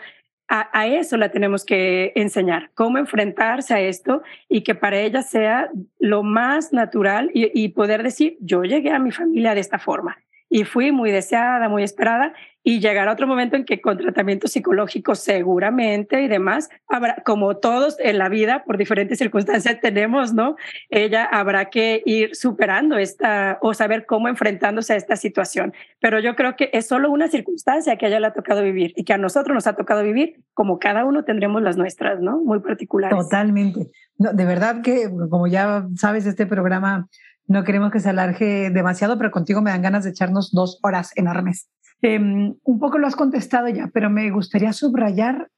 [0.51, 5.69] A, eso la tenemos que enseñar, cómo enfrentarse a esto y que para ella sea
[5.99, 10.17] lo más natural y poder decir, yo llegué a mi familia de esta forma
[10.49, 15.15] y fui muy deseada, muy esperada y llegará otro momento en que con tratamiento psicológico
[15.15, 20.55] seguramente y demás, habrá, como todos en la vida, por diferentes circunstancias tenemos, ¿no?
[20.89, 25.73] Ella habrá que ir superando esta o saber cómo enfrentándose a esta situación.
[25.99, 28.93] Pero yo creo que es solo una circunstancia que a ella le ha tocado vivir
[28.95, 32.39] y que a nosotros nos ha tocado vivir, como cada uno tendremos las nuestras, ¿no?
[32.39, 33.17] Muy particulares.
[33.17, 33.89] Totalmente.
[34.17, 37.07] No, de verdad que, como ya sabes, este programa
[37.49, 41.11] no queremos que se alargue demasiado, pero contigo me dan ganas de echarnos dos horas
[41.15, 41.67] enormes.
[42.01, 45.49] Em, un poco lo has contestado ya, pero me gustaría subrayar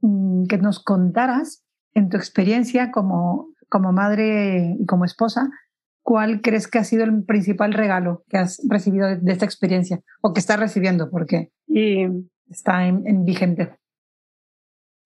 [0.00, 5.50] mm, que nos contaras en tu experiencia como, como madre y como esposa,
[6.02, 10.32] ¿cuál crees que ha sido el principal regalo que has recibido de, esta experiencia o
[10.32, 11.10] que estás recibiendo?
[11.10, 11.50] Porque
[12.48, 13.74] está en, vigente.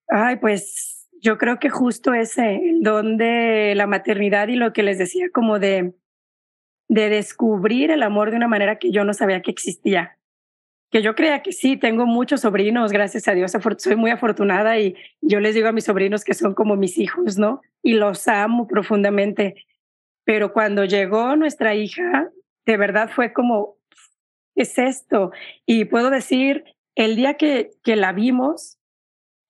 [0.08, 4.82] Ay, pues yo creo que justo ese, el don de la maternidad y lo que
[4.82, 5.94] les decía, como de
[6.88, 10.18] de descubrir el amor de una manera que yo no sabía que existía.
[10.90, 14.94] Que yo creía que sí, tengo muchos sobrinos, gracias a Dios, soy muy afortunada y
[15.20, 17.60] yo les digo a mis sobrinos que son como mis hijos, ¿no?
[17.82, 19.66] Y los amo profundamente.
[20.24, 22.30] Pero cuando llegó nuestra hija,
[22.66, 23.76] de verdad fue como,
[24.54, 25.32] ¿qué es esto?
[25.66, 28.78] Y puedo decir, el día que, que la vimos,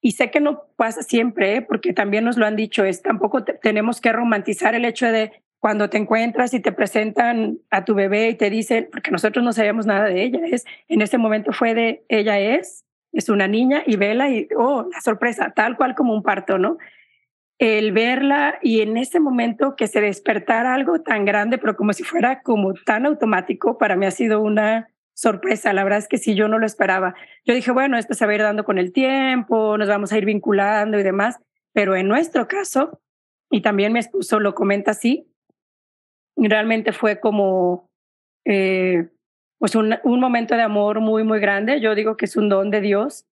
[0.07, 1.62] y sé que no pasa siempre, ¿eh?
[1.62, 5.90] porque también nos lo han dicho, es tampoco tenemos que romantizar el hecho de cuando
[5.90, 9.85] te encuentras y te presentan a tu bebé y te dicen, porque nosotros no sabíamos
[9.85, 13.96] nada de ella, es, en ese momento fue de, ella es, es una niña y
[13.96, 16.79] vela y, oh, la sorpresa, tal cual como un parto, ¿no?
[17.59, 22.05] El verla y en ese momento que se despertara algo tan grande, pero como si
[22.05, 25.72] fuera como tan automático, para mí ha sido una sorpresa.
[25.72, 27.16] La verdad es que sí, yo no lo esperaba.
[27.44, 30.18] Yo dije, bueno, esto se va a ir dando con el tiempo, nos vamos a
[30.18, 31.40] ir vinculando y demás,
[31.72, 33.00] pero en nuestro caso,
[33.50, 35.26] y también mi esposo lo comenta así,
[36.37, 37.88] realmente fue como
[38.44, 39.09] eh,
[39.59, 41.81] pues un, un, momento de amor muy, muy grande.
[41.81, 43.27] Yo digo que es un don de Dios.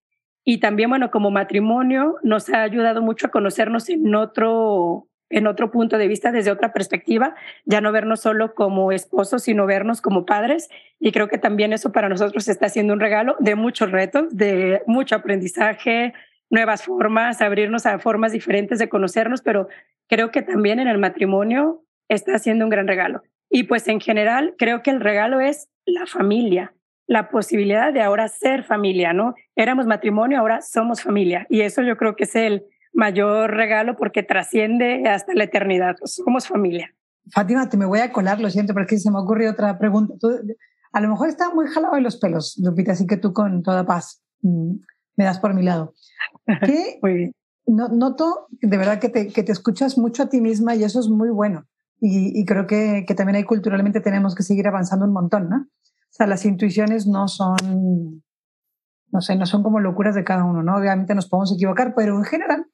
[0.44, 5.70] Y también, bueno, como matrimonio nos ha ayudado mucho a conocernos en otro, en otro
[5.70, 10.26] punto de vista, desde otra perspectiva, ya no vernos solo como esposos, sino vernos como
[10.26, 10.68] padres.
[11.00, 14.82] Y creo que también eso para nosotros está siendo un regalo de muchos retos, de
[14.86, 16.12] mucho aprendizaje,
[16.50, 19.68] nuevas formas, abrirnos a formas diferentes de conocernos, pero
[20.08, 23.22] creo que también en el matrimonio está haciendo un gran regalo.
[23.50, 26.74] Y pues en general creo que el regalo es la familia,
[27.06, 29.34] la posibilidad de ahora ser familia, ¿no?
[29.54, 31.46] Éramos matrimonio, ahora somos familia.
[31.48, 35.96] Y eso yo creo que es el mayor regalo porque trasciende hasta la eternidad.
[36.04, 36.94] Somos familia.
[37.30, 40.14] Fátima, te me voy a colar, lo siento, porque se me ocurrió otra pregunta.
[40.92, 43.86] a lo mejor está muy jalado de los pelos, Lupita, así que tú con toda
[43.86, 44.74] paz mm,
[45.16, 45.94] me das por mi lado.
[47.02, 47.32] Muy bien.
[47.66, 51.00] No, noto de verdad que te, que te escuchas mucho a ti misma y eso
[51.00, 51.64] es muy bueno.
[52.06, 55.56] Y, creo que, que, también ahí culturalmente tenemos que seguir avanzando un montón, ¿no?
[55.56, 58.22] O sea, las intuiciones no son,
[59.10, 60.76] no sé, no son como locuras de cada uno, ¿no?
[60.76, 62.66] Obviamente nos podemos equivocar, pero en general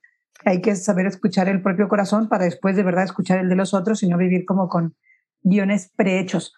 [0.45, 3.73] hay que saber escuchar el propio corazón para después de verdad escuchar el de los
[3.73, 4.97] otros y no vivir como con
[5.43, 6.53] guiones prehechos.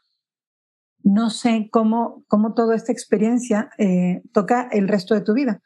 [1.05, 5.61] No sé cómo, cómo toda esta experiencia eh, toca el resto de tu vida.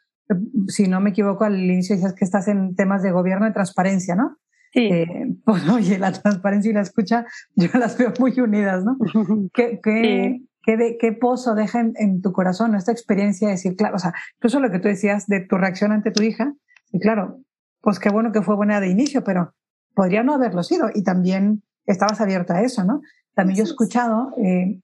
[0.67, 4.13] Si no me equivoco, al inicio decías que estás en temas de gobierno y transparencia,
[4.15, 4.35] ¿no?
[4.73, 5.05] Eh,
[5.45, 7.25] pues oye, la transparencia y la escucha,
[7.55, 8.97] yo las veo muy unidas, ¿no?
[9.53, 13.99] ¿Qué, qué, qué, qué pozo deja en, tu corazón esta experiencia de decir, claro, o
[13.99, 16.53] sea, incluso lo que tú decías de tu reacción ante tu hija,
[16.91, 17.39] y claro,
[17.81, 19.53] pues qué bueno que fue buena de inicio, pero
[19.93, 23.01] podría no haberlo sido y también estabas abierta a eso, ¿no?
[23.33, 24.81] También yo he escuchado eh,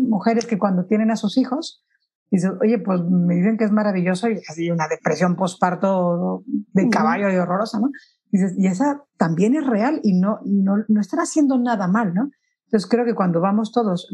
[0.00, 1.84] mujeres que cuando tienen a sus hijos,
[2.30, 7.30] dicen, oye, pues me dicen que es maravilloso y así una depresión postparto de caballo
[7.30, 7.90] y horrorosa, ¿no?
[8.32, 12.30] Y esa también es real y no, no, no están haciendo nada mal, ¿no?
[12.64, 14.08] Entonces creo que cuando vamos todos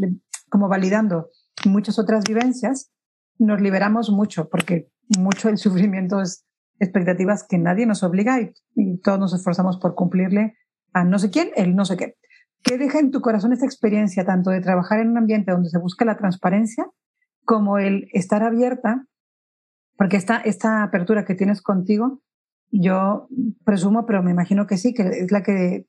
[0.50, 1.28] como validando
[1.66, 2.90] muchas otras vivencias,
[3.38, 6.44] nos liberamos mucho, porque mucho el sufrimiento es
[6.80, 10.56] expectativas que nadie nos obliga y, y todos nos esforzamos por cumplirle
[10.92, 12.16] a no sé quién, el no sé qué.
[12.62, 15.78] ¿Qué deja en tu corazón esta experiencia tanto de trabajar en un ambiente donde se
[15.78, 16.86] busca la transparencia
[17.44, 19.06] como el estar abierta?
[19.96, 22.20] Porque esta, esta apertura que tienes contigo,
[22.70, 23.28] yo
[23.64, 25.86] presumo, pero me imagino que sí, que es la que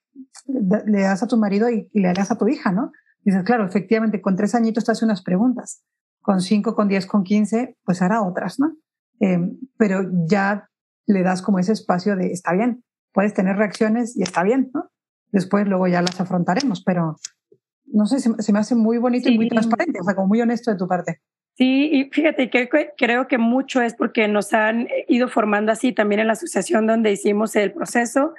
[0.47, 2.91] le das a tu marido y, le das a tu hija, ¿no?
[3.23, 5.83] Dices, claro, efectivamente, con tres añitos te hace unas preguntas,
[6.21, 8.75] con cinco, con diez, con quince, pues hará otras, ¿no?
[9.19, 9.39] Eh,
[9.77, 10.69] pero ya
[11.05, 14.89] le das como ese espacio de, está bien, puedes tener reacciones y está bien, ¿no?
[15.31, 17.17] Después luego ya las afrontaremos, pero
[17.91, 20.71] no sé, se, me hace muy bonito y muy transparente, o sea, como muy honesto
[20.71, 21.21] de tu parte.
[21.59, 26.21] Sí, y fíjate que creo que mucho es porque nos han ido formando así también
[26.21, 28.33] en la asociación donde hicimos el proceso.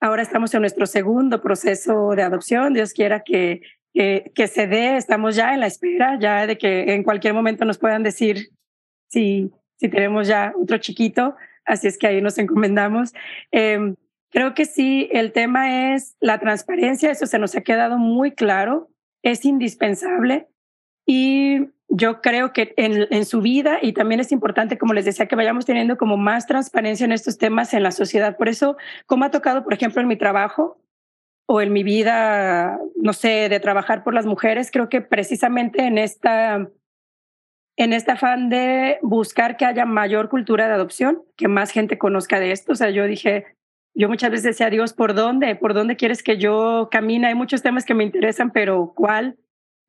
[0.00, 2.72] Ahora estamos en nuestro segundo proceso de adopción.
[2.72, 3.60] Dios quiera que,
[3.92, 4.96] que, que se dé.
[4.96, 8.48] Estamos ya en la espera, ya de que en cualquier momento nos puedan decir
[9.08, 11.36] si, si tenemos ya otro chiquito.
[11.66, 13.12] Así es que ahí nos encomendamos.
[13.52, 13.94] Eh,
[14.34, 18.90] Creo que sí, el tema es la transparencia, eso se nos ha quedado muy claro,
[19.22, 20.48] es indispensable
[21.06, 25.36] y yo creo que en, su vida y también es importante, como les decía, que
[25.36, 28.36] vayamos teniendo como más transparencia en estos temas en la sociedad.
[28.36, 30.80] Por eso, como ha tocado, por ejemplo, en mi trabajo
[31.46, 35.98] o en mi vida, no sé, de trabajar por las mujeres, creo que precisamente en
[35.98, 36.68] esta
[37.76, 42.38] en este afán de buscar que haya mayor cultura de adopción, que más gente conozca
[42.38, 42.72] de esto.
[42.72, 43.56] O sea, yo dije,
[43.94, 45.56] yo muchas veces decía, Dios, ¿por dónde?
[45.56, 47.28] ¿Por dónde quieres que yo camine?
[47.28, 49.36] Hay muchos temas que me interesan, pero ¿cuál?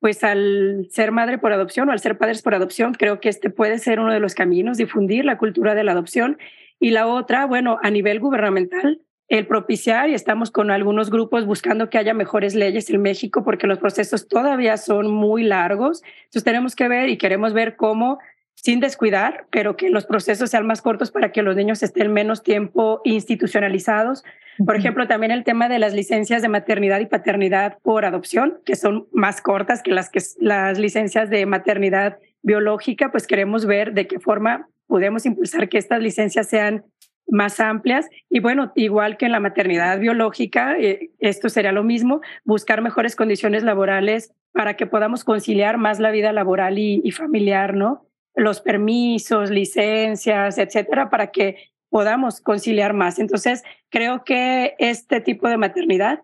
[0.00, 3.50] Pues al ser madre por adopción o al ser padres por adopción, creo que este
[3.50, 6.38] puede ser uno de los caminos, difundir la cultura de la adopción.
[6.78, 11.90] Y la otra, bueno, a nivel gubernamental, el propiciar y estamos con algunos grupos buscando
[11.90, 16.02] que haya mejores leyes en México porque los procesos todavía son muy largos.
[16.24, 18.18] Entonces tenemos que ver y queremos ver cómo
[18.56, 22.42] sin descuidar, pero que los procesos sean más cortos para que los niños estén menos
[22.42, 24.24] tiempo institucionalizados.
[24.64, 28.74] Por ejemplo, también el tema de las licencias de maternidad y paternidad por adopción, que
[28.74, 34.06] son más cortas que las, que, las licencias de maternidad biológica, pues queremos ver de
[34.06, 36.84] qué forma podemos impulsar que estas licencias sean
[37.28, 42.20] más amplias y bueno, igual que en la maternidad biológica, eh, esto sería lo mismo,
[42.44, 47.74] buscar mejores condiciones laborales para que podamos conciliar más la vida laboral y, y familiar,
[47.74, 48.06] ¿no?
[48.36, 51.56] Los permisos, licencias, etcétera, para que
[51.88, 53.18] podamos conciliar más.
[53.18, 56.20] Entonces, creo que este tipo de maternidad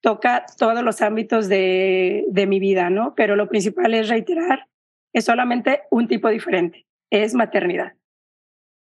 [0.00, 3.14] toca todos los ámbitos de, de mi vida, ¿no?
[3.16, 4.68] Pero lo principal es reiterar,
[5.12, 7.94] es solamente un tipo diferente, es maternidad.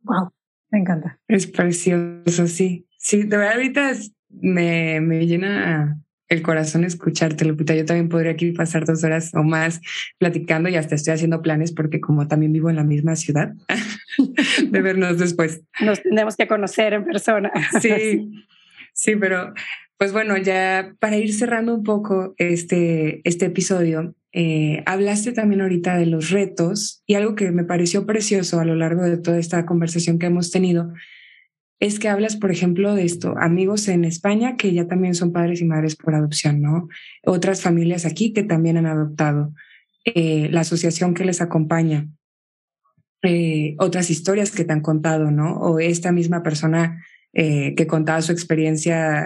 [0.01, 0.31] Wow,
[0.71, 1.19] me encanta.
[1.27, 2.87] Es precioso, sí.
[2.97, 3.91] Sí, de verdad ahorita
[4.29, 6.02] me, me llena
[6.33, 7.75] el corazón escucharte, Lupita.
[7.75, 9.79] Yo también podría aquí pasar dos horas o más
[10.17, 13.53] platicando y hasta estoy haciendo planes porque como también vivo en la misma ciudad,
[14.69, 15.61] de vernos después.
[15.79, 17.51] Nos tenemos que conocer en persona.
[17.81, 18.31] Sí,
[18.93, 19.53] sí, pero
[19.97, 25.97] pues bueno, ya para ir cerrando un poco este, este episodio, eh, hablaste también ahorita
[25.97, 29.65] de los retos y algo que me pareció precioso a lo largo de toda esta
[29.65, 30.91] conversación que hemos tenido
[31.79, 35.61] es que hablas, por ejemplo, de esto, amigos en España que ya también son padres
[35.61, 36.87] y madres por adopción, ¿no?
[37.25, 39.53] Otras familias aquí que también han adoptado,
[40.05, 42.07] eh, la asociación que les acompaña,
[43.21, 45.55] eh, otras historias que te han contado, ¿no?
[45.57, 49.25] O esta misma persona eh, que contaba su experiencia,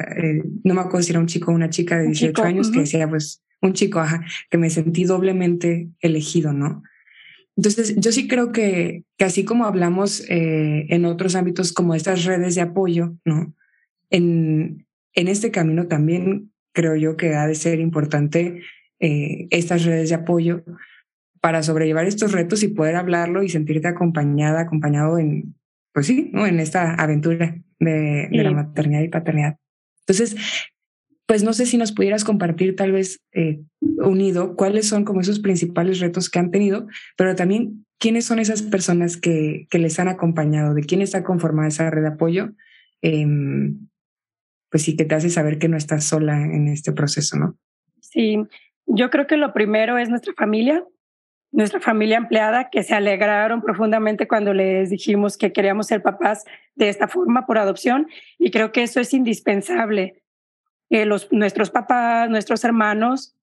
[0.63, 3.07] no me acuerdo si era un chico o una chica de 18 años, que decía,
[3.09, 6.83] pues, un chico, ajá, que me sentí doblemente elegido, ¿no?
[7.57, 12.23] Entonces, yo sí creo que, que así como hablamos eh, en otros ámbitos como estas
[12.23, 13.53] redes de apoyo, ¿no?
[14.11, 18.61] En, en este camino también creo yo que ha de ser importante
[18.99, 20.63] eh, estas redes de apoyo
[21.41, 25.55] para sobrellevar estos retos y poder hablarlo y sentirte acompañada, acompañado en,
[25.93, 26.45] pues sí, ¿no?
[26.45, 29.57] en esta aventura de, de la maternidad y paternidad.
[30.01, 30.35] Entonces,
[31.27, 33.59] pues no sé si nos pudieras compartir tal vez eh,
[34.07, 38.61] unido cuáles son como esos principales retos que han tenido, pero también quiénes son esas
[38.61, 42.49] personas que, que les han acompañado, de quién está conformada esa red de apoyo,
[43.01, 43.87] em,
[44.69, 47.57] pues sí que te hace saber que no estás sola en este proceso, ¿no?
[48.01, 48.37] Sí,
[48.85, 50.83] yo creo que lo primero es nuestra familia,
[51.51, 56.43] nuestra familia empleada, que se alegraron profundamente cuando les dijimos que queríamos ser papás
[56.75, 60.21] de esta forma por adopción y creo que eso es indispensable
[60.89, 63.35] los, nuestros papás, nuestros hermanos,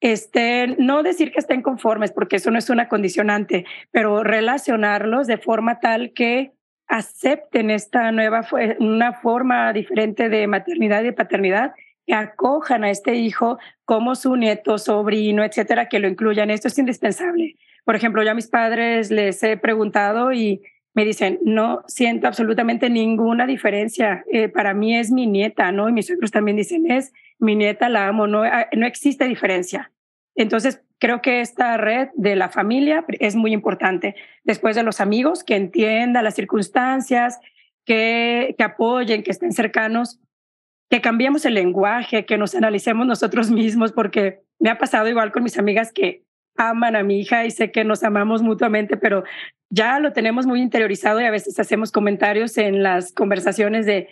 [0.00, 5.38] estén, no decir que estén conformes, porque eso no es una condicionante, pero relacionarlos de
[5.38, 6.52] forma tal que
[6.86, 8.46] acepten esta nueva,
[8.78, 11.74] una forma diferente de maternidad y paternidad,
[12.06, 16.50] que acojan a este hijo como su nieto, sobrino, etcétera, que lo incluyan.
[16.50, 17.56] Esto es indispensable.
[17.84, 20.62] Por ejemplo, yo a mis padres les he preguntado y
[20.94, 24.24] me dicen, no siento absolutamente ninguna diferencia.
[24.32, 25.88] Eh, para mí es mi nieta, ¿no?
[25.88, 29.92] Y mis suegros también dicen, es mi nieta, la amo, no, ah, no existe diferencia.
[30.34, 34.16] Entonces, creo que esta red de la familia es muy importante.
[34.44, 37.38] Después de los amigos, que entiendan las circunstancias,
[37.84, 40.20] que, que apoyen, que estén cercanos,
[40.90, 45.44] que cambiemos el lenguaje, que nos analicemos nosotros mismos, porque me ha pasado igual con
[45.44, 46.24] mis amigas que
[46.56, 49.24] aman a mi hija y sé que nos amamos mutuamente, pero
[49.70, 54.08] ya lo tenemos muy interiorizado y a veces hacemos comentarios en las conversaciones de,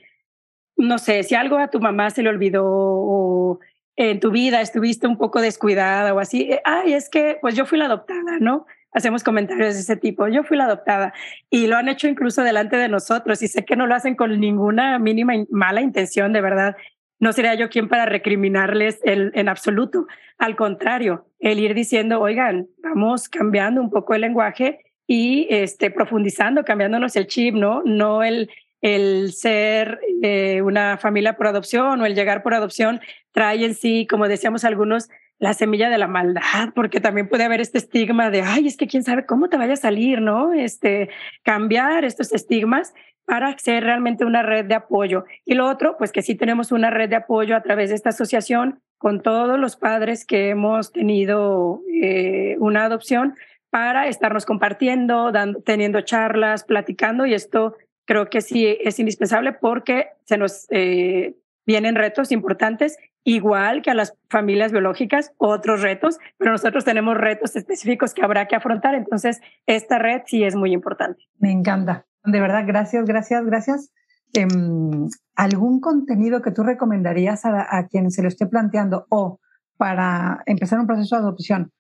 [0.77, 3.61] no sé, si algo a tu mamá se le olvidó o
[3.97, 7.67] en tu vida estuviste un poco descuidada o así, eh, ay, es que pues yo
[7.67, 8.65] fui la adoptada, ¿no?
[8.93, 11.13] Hacemos comentarios de ese tipo, yo fui la adoptada
[11.51, 14.39] y lo han hecho incluso delante de nosotros y sé que no lo hacen con
[14.39, 16.77] ninguna mínima mala intención, de verdad.
[17.19, 20.07] No sería yo quien para recriminarles el, en absoluto.
[20.39, 26.65] Al contrario, el ir diciendo, oigan, vamos cambiando un poco el lenguaje y este, profundizando,
[26.65, 27.83] cambiándonos el chip, ¿no?
[27.85, 33.01] No el, el ser eh, una familia por adopción o el llegar por adopción
[33.33, 35.09] trae en sí, como decíamos algunos,
[35.39, 38.89] la semilla de la maldad, porque también puede haber este estigma de, ay, es que
[38.89, 40.53] quién sabe cómo te vaya a salir, ¿no?
[40.53, 41.11] Este,
[41.45, 42.93] cambiar estos estigmas
[43.25, 45.25] para ser realmente una red de apoyo.
[45.45, 48.09] Y lo otro, pues que sí tenemos una red de apoyo a través de esta
[48.09, 53.35] asociación con todos los padres que hemos tenido eh, una adopción
[53.71, 60.09] para estarnos compartiendo, dando, teniendo charlas, platicando y esto creo que sí es indispensable porque
[60.25, 61.37] se nos eh,
[61.67, 67.55] vienen retos importantes, igual que a las familias biológicas, otros retos, pero nosotros tenemos retos
[67.55, 71.25] específicos que habrá que afrontar, entonces esta red sí es muy importante.
[71.39, 73.93] Me encanta, de verdad, gracias, gracias, gracias.
[74.35, 79.39] Em, ¿Algún contenido que tú recomendarías a, quien se lo esté planteando o
[79.77, 81.73] para empezar un proceso de adopción?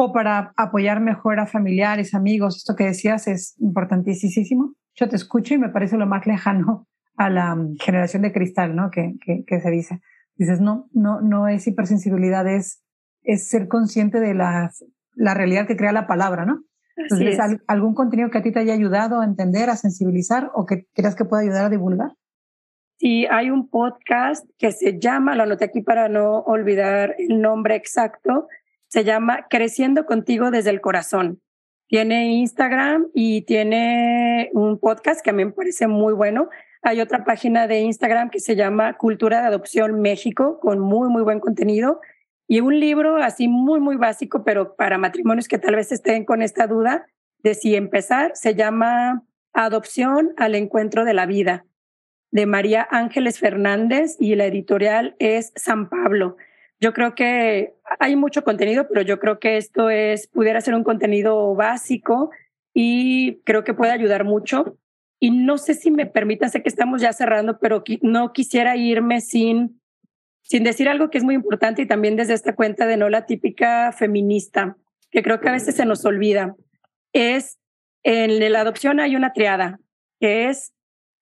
[0.00, 5.54] o para apoyar mejor a familiares, amigos, esto que decías es importantísimo yo te escucho
[5.54, 8.90] y me parece lo más lejano a la generación de cristal, ¿no?
[8.90, 9.14] Que,
[9.46, 10.00] que, se dice.
[10.34, 12.82] Dices, no, no, no es hipersensibilidad, es,
[13.22, 14.70] es ser consciente de la,
[15.14, 16.64] la realidad que crea la palabra, ¿no?
[16.98, 20.86] Entonces, ¿algún contenido que a ti te haya ayudado a entender, a sensibilizar o que
[20.94, 22.10] creas que pueda ayudar a divulgar?
[22.98, 27.76] Sí, hay un podcast que se llama, lo anoté aquí para no olvidar el nombre
[27.76, 28.48] exacto,
[28.88, 31.40] se llama Creciendo contigo desde el corazón.
[31.86, 36.48] Tiene Instagram y tiene un podcast que a mí me parece muy bueno.
[36.82, 41.22] Hay otra página de Instagram que se llama Cultura de Adopción México, con muy, muy
[41.22, 42.00] buen contenido.
[42.48, 46.40] Y un libro así muy, muy básico, pero para matrimonios que tal vez estén con
[46.40, 47.06] esta duda
[47.42, 49.22] de si empezar, se llama
[49.52, 51.66] Adopción al Encuentro de la Vida,
[52.30, 56.36] de María Ángeles Fernández y la editorial es San Pablo.
[56.80, 60.84] Yo creo que hay mucho contenido, pero yo creo que esto es, pudiera ser un
[60.84, 62.30] contenido básico
[62.72, 64.78] y creo que puede ayudar mucho.
[65.20, 69.20] Y no sé si me permita, sé que estamos ya cerrando, pero no quisiera irme
[69.20, 69.77] sin,
[70.48, 73.26] sin decir algo que es muy importante y también desde esta cuenta de no la
[73.26, 74.76] típica feminista,
[75.10, 76.56] que creo que a veces se nos olvida.
[77.12, 77.58] Es
[78.02, 79.78] en la adopción hay una triada,
[80.20, 80.72] que es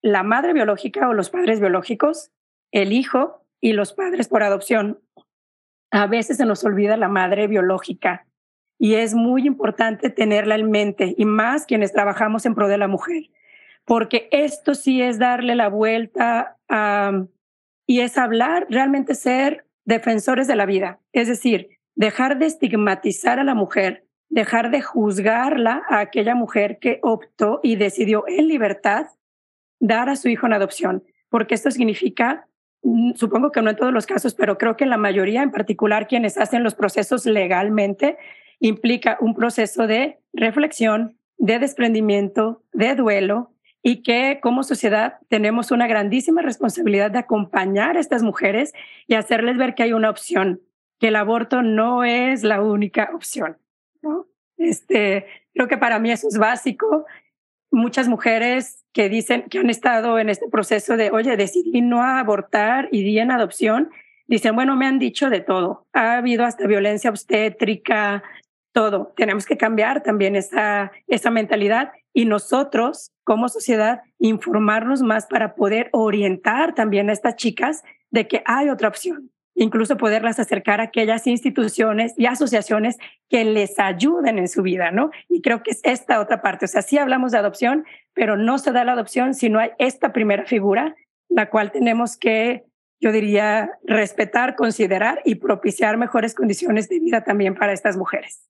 [0.00, 2.30] la madre biológica o los padres biológicos,
[2.70, 5.00] el hijo y los padres por adopción
[5.90, 8.26] a veces se nos olvida la madre biológica
[8.78, 12.88] y es muy importante tenerla en mente y más quienes trabajamos en pro de la
[12.88, 13.30] mujer,
[13.84, 16.58] porque esto sí es darle la vuelta
[17.86, 23.44] y es hablar, realmente ser defensores de la vida, es decir, dejar de estigmatizar a
[23.44, 29.06] la mujer, dejar de juzgarla a aquella mujer que optó y decidió en libertad
[29.78, 32.48] dar a su hijo en adopción, porque esto significa
[32.88, 35.50] Mm, supongo que no en todos los casos, pero creo que en la mayoría, en
[35.50, 38.16] particular quienes hacen los procesos legalmente,
[38.60, 43.50] implica un proceso de reflexión, de desprendimiento, de duelo
[43.88, 48.72] y que como sociedad tenemos una grandísima responsabilidad de acompañar a estas mujeres
[49.06, 50.60] y hacerles ver que hay una opción,
[50.98, 53.58] que el aborto no es la única opción.
[54.02, 54.26] ¿no?
[54.56, 57.06] Este, creo que para mí eso es básico
[57.70, 62.88] muchas mujeres que dicen que han estado en este proceso de, oye, decidí no abortar
[62.90, 63.90] y di en adopción,
[64.26, 65.86] dicen, bueno, me han dicho de todo.
[65.92, 68.24] Ha habido hasta violencia obstétrica,
[68.76, 69.14] todo.
[69.16, 75.88] Tenemos que cambiar también esa, esa mentalidad y nosotros, como sociedad, informarnos más para poder
[75.92, 81.26] orientar también a estas chicas de que hay otra opción, incluso poderlas acercar a aquellas
[81.26, 82.98] instituciones y asociaciones
[83.30, 85.10] que les ayuden en su vida, ¿no?
[85.30, 88.58] Y creo que es esta otra parte, o sea, sí hablamos de adopción, pero no
[88.58, 90.94] se da la adopción si no hay esta primera figura,
[91.30, 92.66] la cual tenemos que,
[93.00, 98.46] yo diría, respetar, considerar y propiciar mejores condiciones de vida también para estas mujeres.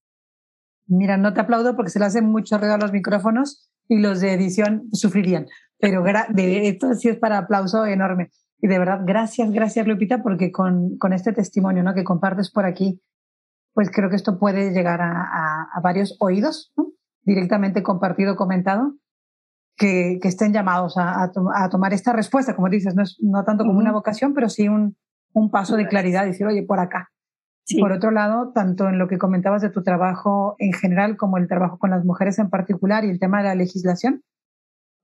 [0.86, 4.20] Mira, no te aplaudo porque se le hacen mucho ruido a los micrófonos y los
[4.20, 5.46] de edición sufrirían,
[5.78, 8.30] pero de, esto sí es para aplauso enorme.
[8.60, 11.94] Y de verdad, gracias, gracias Lupita, porque con, con este testimonio ¿no?
[11.94, 13.02] que compartes por aquí,
[13.74, 16.92] pues creo que esto puede llegar a, a, varios oídos, ¿no?
[17.22, 18.94] directamente compartido, comentado,
[19.76, 23.64] que, que estén llamados a, a, tomar esta respuesta, como dices, no, es, no tanto
[23.64, 24.96] como una vocación, pero sí un,
[25.34, 27.10] un paso de claridad, decir, oye, por acá.
[27.80, 31.48] Por otro lado, tanto en lo que comentabas de tu trabajo en general como el
[31.48, 34.22] trabajo con las mujeres en particular y el tema de la legislación,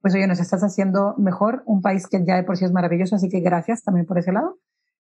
[0.03, 3.17] pues oye, nos estás haciendo mejor un país que ya de por sí es maravilloso,
[3.17, 4.59] así que gracias también por ese lado.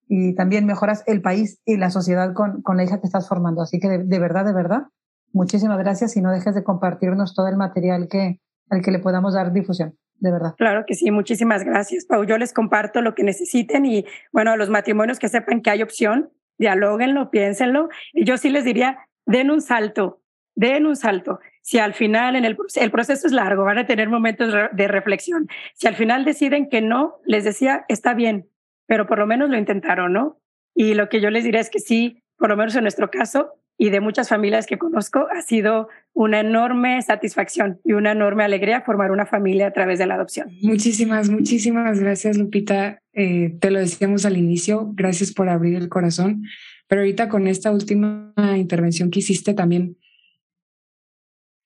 [0.08, 3.62] Y también mejoras el país y la sociedad con, con la hija que estás formando.
[3.62, 4.88] Así que de, verdad, de verdad,
[5.32, 8.40] muchísimas gracias y no dejes de compartirnos todo el material que,
[8.70, 9.96] al que le podamos dar difusión.
[10.18, 10.54] De verdad.
[10.56, 12.22] Claro que sí, muchísimas gracias, Pau.
[12.24, 15.82] Yo les comparto lo que necesiten y bueno, a los matrimonios que sepan que hay
[15.82, 17.88] opción, dialóguenlo, piénsenlo.
[18.12, 20.22] Y yo sí les diría, den un salto,
[20.54, 21.40] den un salto.
[21.62, 25.48] Si al final, en el, el proceso es largo, van a tener momentos de reflexión.
[25.74, 28.48] Si al final deciden que no, les decía, está bien,
[28.86, 30.40] pero por lo menos lo intentaron, ¿no?
[30.74, 33.54] Y lo que yo les diría es que sí, por lo menos en nuestro caso
[33.78, 38.82] y de muchas familias que conozco, ha sido una enorme satisfacción y una enorme alegría
[38.82, 40.50] formar una familia a través de la adopción.
[40.62, 43.01] Muchísimas, muchísimas gracias, Lupita.
[43.14, 46.44] Eh, te lo decíamos al inicio, gracias por abrir el corazón,
[46.88, 49.96] pero ahorita con esta última intervención que hiciste también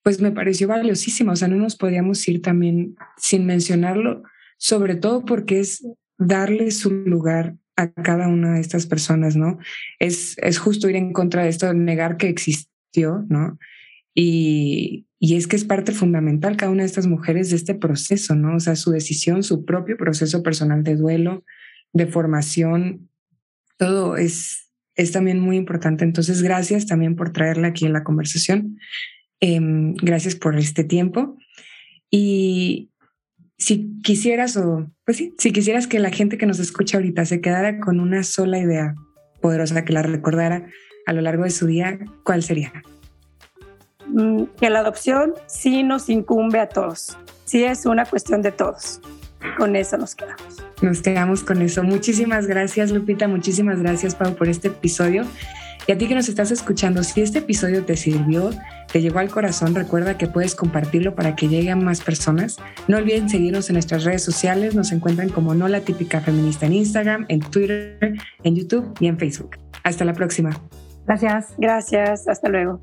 [0.07, 1.33] pues me pareció valiosísimo.
[1.33, 4.23] O sea, no nos podíamos ir también sin mencionarlo,
[4.57, 5.85] sobre todo porque es
[6.17, 9.59] darle su lugar a cada una de estas personas, ¿no?
[9.99, 13.59] Es, es justo ir en contra de esto, negar que existió, ¿no?
[14.19, 18.55] Y, es que es parte fundamental cada una de estas mujeres de este proceso, ¿no?
[18.55, 21.43] O sea, su decisión, su propio proceso personal de duelo,
[21.93, 23.09] de formación,
[23.77, 26.03] todo es, es también muy importante.
[26.03, 28.79] Entonces, gracias también por traerla aquí en la conversación.
[29.39, 31.37] Em, gracias por este tiempo.
[32.09, 32.89] Y
[33.59, 37.39] si quisieras, o pues sí, si quisieras que la gente que nos escucha ahorita se
[37.39, 38.95] quedara con una sola idea
[39.41, 40.67] poderosa que la recordara
[41.05, 42.73] a lo largo de su día, ¿cuál sería?
[44.09, 49.01] Mm, que la adopción sí nos incumbe a todos, sí es una cuestión de todos.
[49.57, 50.63] Con eso nos quedamos.
[50.81, 51.83] Nos quedamos con eso.
[51.83, 53.27] Muchísimas gracias, Lupita.
[53.27, 55.25] Muchísimas gracias, Pau, por este episodio.
[55.87, 58.49] Y a ti que nos estás escuchando, si este episodio te sirvió,
[58.91, 62.57] te llegó al corazón, recuerda que puedes compartirlo para que llegue a más personas.
[62.89, 66.73] No olviden seguirnos en nuestras redes sociales, nos encuentran como No la Típica Feminista en
[66.73, 69.51] Instagram, en Twitter, en YouTube y en Facebook.
[69.83, 70.49] Hasta la próxima.
[71.05, 71.53] Gracias.
[71.57, 72.81] Gracias, hasta luego.